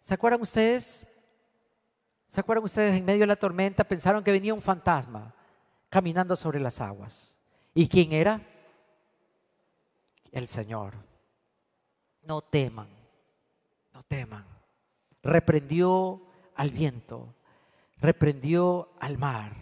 [0.00, 1.06] ¿Se acuerdan ustedes?
[2.32, 5.34] ¿Se acuerdan ustedes en medio de la tormenta pensaron que venía un fantasma
[5.90, 7.36] caminando sobre las aguas?
[7.74, 8.40] ¿Y quién era?
[10.30, 10.94] El Señor.
[12.22, 12.88] No teman,
[13.92, 14.46] no teman.
[15.22, 16.22] Reprendió
[16.54, 17.34] al viento,
[17.98, 19.52] reprendió al mar,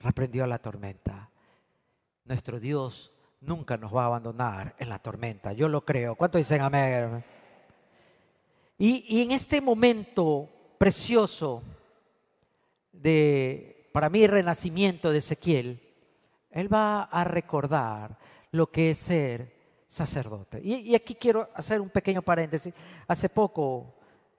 [0.00, 1.30] reprendió a la tormenta.
[2.24, 5.52] Nuestro Dios nunca nos va a abandonar en la tormenta.
[5.52, 6.16] Yo lo creo.
[6.16, 7.24] ¿Cuánto dicen amén?
[8.78, 11.62] Y, y en este momento precioso,
[13.02, 15.80] de, para mí, renacimiento de Ezequiel,
[16.50, 18.18] él va a recordar
[18.52, 19.54] lo que es ser
[19.86, 20.60] sacerdote.
[20.62, 22.74] Y, aquí quiero hacer un pequeño paréntesis.
[23.06, 23.94] Hace poco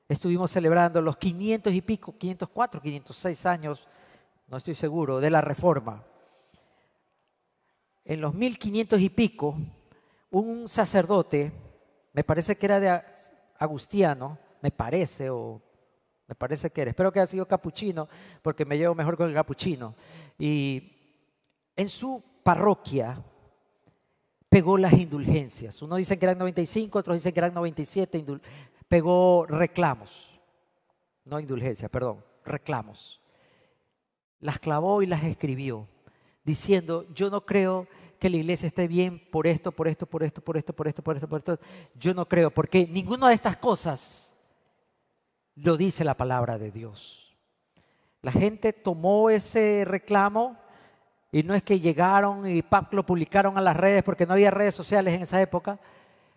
[0.07, 3.87] estuvimos celebrando los 500 y pico, 504, 506 años,
[4.47, 6.03] no estoy seguro, de la reforma.
[8.03, 9.57] En los 1500 y pico,
[10.31, 11.51] un sacerdote,
[12.13, 13.01] me parece que era de
[13.57, 15.61] Agustiano, me parece, o
[16.31, 16.91] me parece que era.
[16.91, 18.07] Espero que haya sido capuchino,
[18.41, 19.95] porque me llevo mejor con el capuchino.
[20.39, 20.93] Y
[21.75, 23.21] en su parroquia
[24.47, 25.81] pegó las indulgencias.
[25.81, 28.23] Uno dice que eran 95, otros dicen que eran 97.
[28.87, 30.31] Pegó reclamos.
[31.25, 33.19] No indulgencias, perdón, reclamos.
[34.39, 35.85] Las clavó y las escribió,
[36.45, 40.41] diciendo, yo no creo que la iglesia esté bien por esto, por esto, por esto,
[40.41, 41.59] por esto, por esto, por esto, por esto.
[41.93, 44.30] Yo no creo, porque ninguna de estas cosas
[45.63, 47.35] lo dice la palabra de Dios.
[48.21, 50.57] La gente tomó ese reclamo
[51.31, 54.75] y no es que llegaron y lo publicaron a las redes porque no había redes
[54.75, 55.79] sociales en esa época,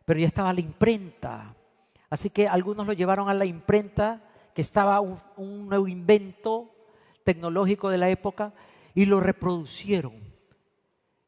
[0.04, 1.54] pero ya estaba la imprenta.
[2.08, 4.22] Así que algunos lo llevaron a la imprenta,
[4.54, 6.70] que estaba un, nuevo invento
[7.24, 8.52] tecnológico de la época,
[8.94, 10.14] y lo reproducieron.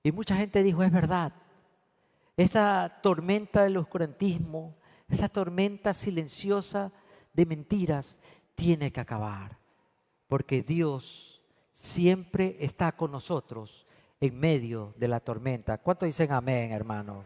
[0.05, 1.33] Y mucha gente dijo, es verdad,
[2.37, 4.77] esta tormenta del oscurantismo,
[5.09, 6.93] esa tormenta silenciosa,
[7.37, 8.19] de mentiras
[8.55, 9.59] tiene que acabar,
[10.27, 13.87] porque Dios siempre está con nosotros
[14.19, 15.77] en medio de la tormenta.
[15.77, 17.25] ¿Cuánto dicen amén, hermano?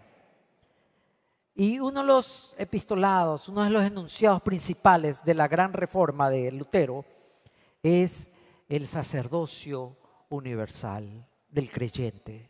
[1.55, 6.51] Y uno de los epistolados, uno de los enunciados principales de la gran reforma de
[6.51, 7.05] Lutero
[7.83, 8.33] es
[8.69, 9.97] el sacerdocio
[10.29, 12.50] universal del creyente.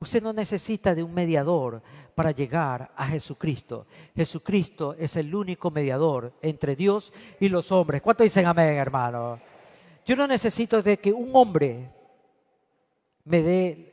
[0.00, 1.82] Usted no necesita de un mediador
[2.14, 3.86] para llegar a Jesucristo.
[4.16, 8.00] Jesucristo es el único mediador entre Dios y los hombres.
[8.00, 9.38] ¿Cuánto dicen amén, hermano?
[10.06, 11.90] Yo no necesito de que un hombre
[13.24, 13.90] me dé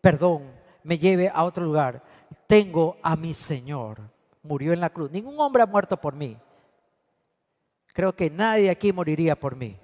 [0.00, 0.52] perdón,
[0.84, 2.02] me lleve a otro lugar.
[2.46, 4.00] Tengo a mi Señor.
[4.42, 5.10] Murió en la cruz.
[5.10, 6.36] Ningún hombre ha muerto por mí.
[7.92, 9.76] Creo que nadie aquí moriría por mí.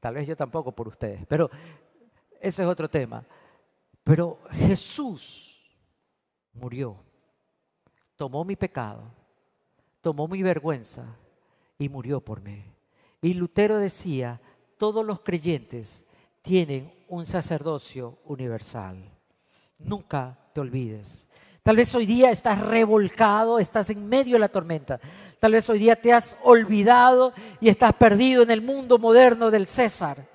[0.00, 1.50] Tal vez yo tampoco por ustedes, pero
[2.40, 3.24] ese es otro tema.
[4.06, 5.68] Pero Jesús
[6.52, 6.96] murió,
[8.14, 9.02] tomó mi pecado,
[10.00, 11.16] tomó mi vergüenza
[11.76, 12.62] y murió por mí.
[13.20, 14.40] Y Lutero decía,
[14.78, 16.06] todos los creyentes
[16.40, 18.96] tienen un sacerdocio universal.
[19.80, 21.28] Nunca te olvides.
[21.64, 25.00] Tal vez hoy día estás revolcado, estás en medio de la tormenta.
[25.40, 29.66] Tal vez hoy día te has olvidado y estás perdido en el mundo moderno del
[29.66, 30.28] César.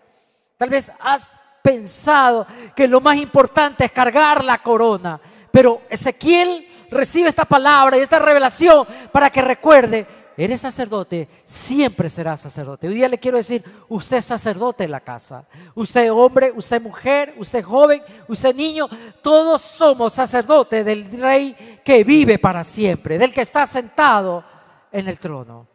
[0.58, 2.46] Tal vez has pensado
[2.76, 5.20] que lo más importante es cargar la corona.
[5.52, 10.08] Pero Ezequiel recibe esta palabra y esta revelación para que recuerde,
[10.38, 12.88] eres sacerdote, siempre serás sacerdote.
[12.88, 15.46] Hoy día le quiero decir, usted es sacerdote en la casa.
[15.76, 18.88] Usted hombre, usted mujer, usted joven, usted niño,
[19.22, 24.44] todos somos sacerdotes del rey que vive para siempre, del que está sentado
[24.92, 25.68] en el trono.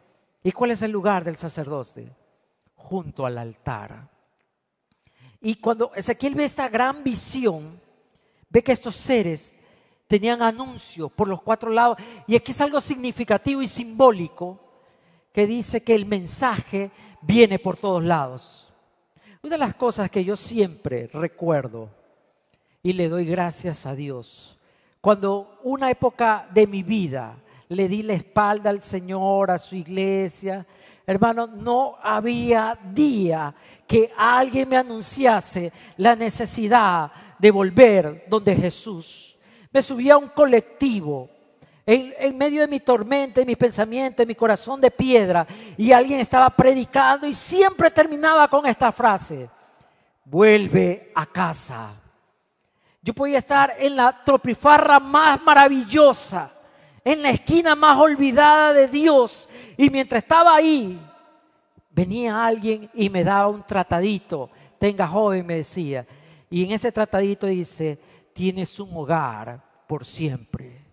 [0.43, 2.15] ¿Y cuál es el lugar del sacerdote?
[2.75, 4.16] Junto al altar.
[5.47, 7.79] Y cuando Ezequiel ve esta gran visión,
[8.49, 9.55] ve que estos seres
[10.05, 11.97] tenían anuncios por los cuatro lados.
[12.27, 14.59] Y aquí es algo significativo y simbólico
[15.31, 16.91] que dice que el mensaje
[17.21, 18.67] viene por todos lados.
[19.41, 21.91] Una de las cosas que yo siempre recuerdo
[22.83, 24.59] y le doy gracias a Dios,
[24.99, 27.37] cuando una época de mi vida
[27.69, 30.67] le di la espalda al Señor, a su iglesia,
[31.07, 33.55] hermano, no había día
[33.87, 39.37] que alguien me anunciase la necesidad de volver donde Jesús
[39.71, 41.29] me subía a un colectivo
[41.85, 45.47] en, medio de mi tormenta, de mis pensamientos, de mi corazón de piedra,
[45.77, 49.49] y alguien estaba predicando y siempre terminaba con esta frase,
[50.25, 51.93] vuelve a casa.
[53.01, 56.51] Yo podía estar en la tropifarra más maravillosa,
[57.05, 59.47] en la esquina más olvidada de Dios,
[59.77, 60.99] y mientras estaba ahí,
[61.91, 64.49] venía alguien y me daba un tratadito,
[64.79, 66.05] tenga joven, me decía,
[66.49, 67.99] y en ese tratadito dice,
[68.33, 70.85] tienes un hogar por siempre.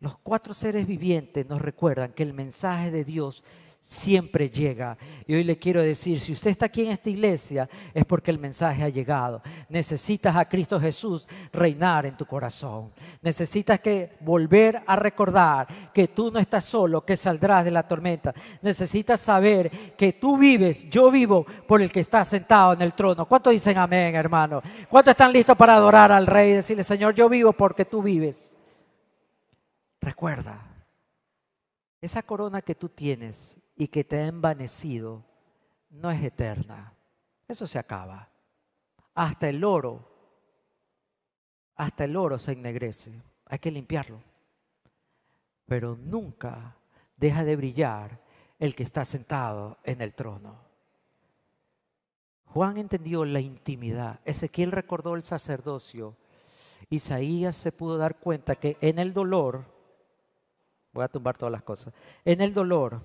[0.00, 3.44] Los cuatro seres vivientes nos recuerdan que el mensaje de Dios
[3.82, 4.96] siempre llega.
[5.26, 8.38] Y hoy le quiero decir, si usted está aquí en esta iglesia, es porque el
[8.38, 9.42] mensaje ha llegado.
[9.68, 12.92] Necesitas a Cristo Jesús reinar en tu corazón.
[13.20, 18.32] Necesitas que volver a recordar que tú no estás solo, que saldrás de la tormenta.
[18.62, 23.26] Necesitas saber que tú vives, yo vivo por el que está sentado en el trono.
[23.26, 24.62] ¿Cuántos dicen amén, hermano?
[24.88, 28.56] ¿Cuántos están listos para adorar al rey y decirle, Señor, yo vivo porque tú vives?
[30.00, 30.68] Recuerda,
[32.00, 35.24] esa corona que tú tienes y que te ha envanecido
[35.90, 36.94] no es eterna.
[37.46, 38.28] Eso se acaba.
[39.14, 40.08] Hasta el oro,
[41.76, 43.20] hasta el oro se ennegrece.
[43.46, 44.22] Hay que limpiarlo.
[45.66, 46.76] Pero nunca
[47.16, 48.20] deja de brillar
[48.58, 50.56] el que está sentado en el trono.
[52.46, 54.20] Juan entendió la intimidad.
[54.24, 56.16] Ezequiel recordó el sacerdocio.
[56.90, 59.64] Isaías se pudo dar cuenta que en el dolor,
[60.92, 61.94] voy a tumbar todas las cosas,
[62.24, 63.00] en el dolor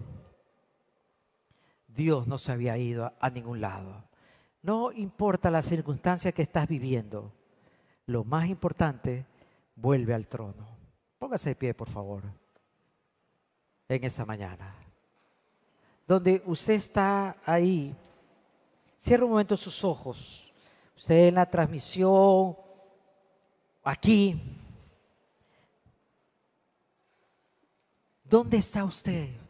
[1.98, 4.04] Dios no se había ido a, ningún lado.
[4.62, 7.34] No importa la circunstancia que estás viviendo,
[8.06, 9.26] lo más importante,
[9.76, 10.78] vuelve al trono.
[11.18, 12.24] Póngase de pie, por favor,
[13.90, 14.76] en esa mañana.
[16.08, 17.96] Donde usted está ahí,
[18.96, 20.54] cierra un momento sus ojos.
[20.96, 22.56] Usted en la transmisión,
[23.84, 24.40] aquí.
[28.24, 29.47] ¿Dónde está usted?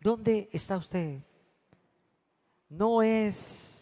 [0.00, 1.20] ¿Dónde está usted?
[2.70, 3.80] No es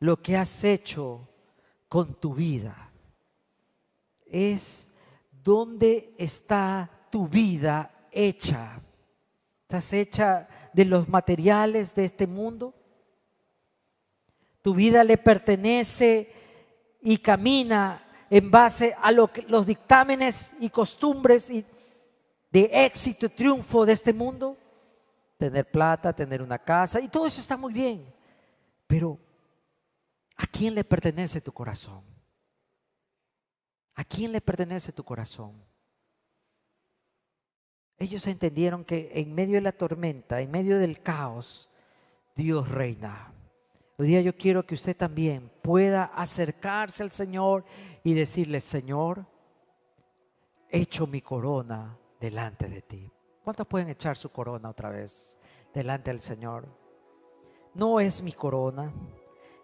[0.00, 1.28] lo que has hecho
[1.88, 2.90] con tu vida.
[4.24, 4.90] Es
[5.30, 8.80] dónde está tu vida hecha.
[9.62, 12.74] ¿Estás hecha de los materiales de este mundo?
[14.62, 16.32] Tu vida le pertenece
[17.02, 21.64] y camina en base a los dictámenes y costumbres y
[22.50, 24.56] de éxito, triunfo de este mundo,
[25.36, 28.12] tener plata, tener una casa, y todo eso está muy bien.
[28.86, 29.18] Pero,
[30.36, 32.02] ¿a quién le pertenece tu corazón?
[33.94, 35.52] ¿A quién le pertenece tu corazón?
[37.98, 41.68] Ellos entendieron que en medio de la tormenta, en medio del caos,
[42.36, 43.32] Dios reina.
[43.96, 47.64] Hoy día yo quiero que usted también pueda acercarse al Señor
[48.04, 49.26] y decirle, Señor,
[50.70, 53.12] hecho mi corona delante de ti.
[53.42, 55.38] ¿Cuántos pueden echar su corona otra vez
[55.72, 56.66] delante del Señor?
[57.74, 58.92] No es mi corona,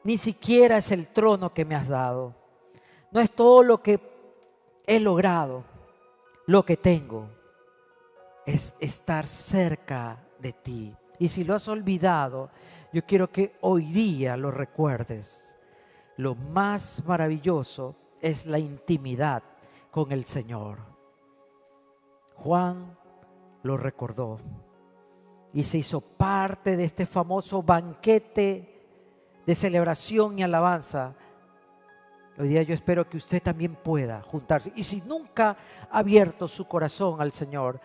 [0.05, 2.35] ni siquiera es el trono que me has dado.
[3.11, 4.01] No es todo lo que
[4.87, 5.65] he logrado,
[6.47, 7.29] lo que tengo.
[8.47, 10.95] Es estar cerca de ti.
[11.19, 12.51] Y si lo has olvidado,
[12.93, 15.57] yo quiero que hoy día lo recuerdes.
[16.17, 19.43] Lo más maravilloso es la intimidad
[19.91, 20.94] con el Señor.
[22.37, 22.97] Juan
[23.63, 24.39] lo recordó
[25.53, 28.75] y se hizo parte de este famoso banquete
[29.47, 31.15] de celebración y alabanza.
[32.37, 34.73] Hoy día yo espero que usted también pueda juntarse.
[34.75, 35.57] Y si nunca
[35.91, 37.81] ha abierto su corazón al Señor,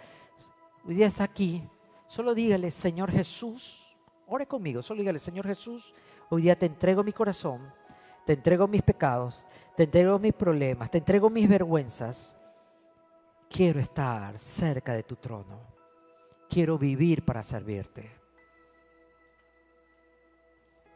[0.83, 1.69] hoy día está aquí,
[2.07, 3.95] solo dígale, Señor Jesús,
[4.25, 5.93] ore conmigo, solo dígale, Señor Jesús,
[6.29, 7.71] hoy día te entrego mi corazón,
[8.25, 9.45] te entrego mis pecados,
[9.77, 12.35] te entrego mis problemas, te entrego mis vergüenzas
[13.49, 15.59] quiero estar cerca de tu trono.
[16.49, 18.09] Quiero vivir para servirte.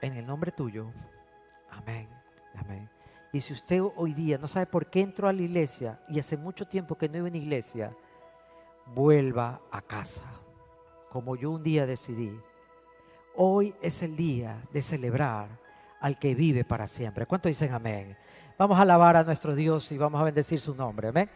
[0.01, 0.91] En el nombre tuyo.
[1.71, 2.09] Amén.
[2.55, 2.89] Amén.
[3.31, 6.37] Y si usted hoy día no sabe por qué entró a la iglesia y hace
[6.37, 7.95] mucho tiempo que no iba en iglesia,
[8.93, 10.25] vuelva a casa,
[11.09, 12.31] como yo un día decidí.
[13.35, 15.47] Hoy es el día de celebrar
[15.99, 17.25] al que vive para siempre.
[17.25, 18.15] ¿Cuánto dicen amén?
[18.57, 21.07] Vamos a alabar a nuestro Dios y vamos a bendecir su nombre.
[21.07, 21.29] Amén.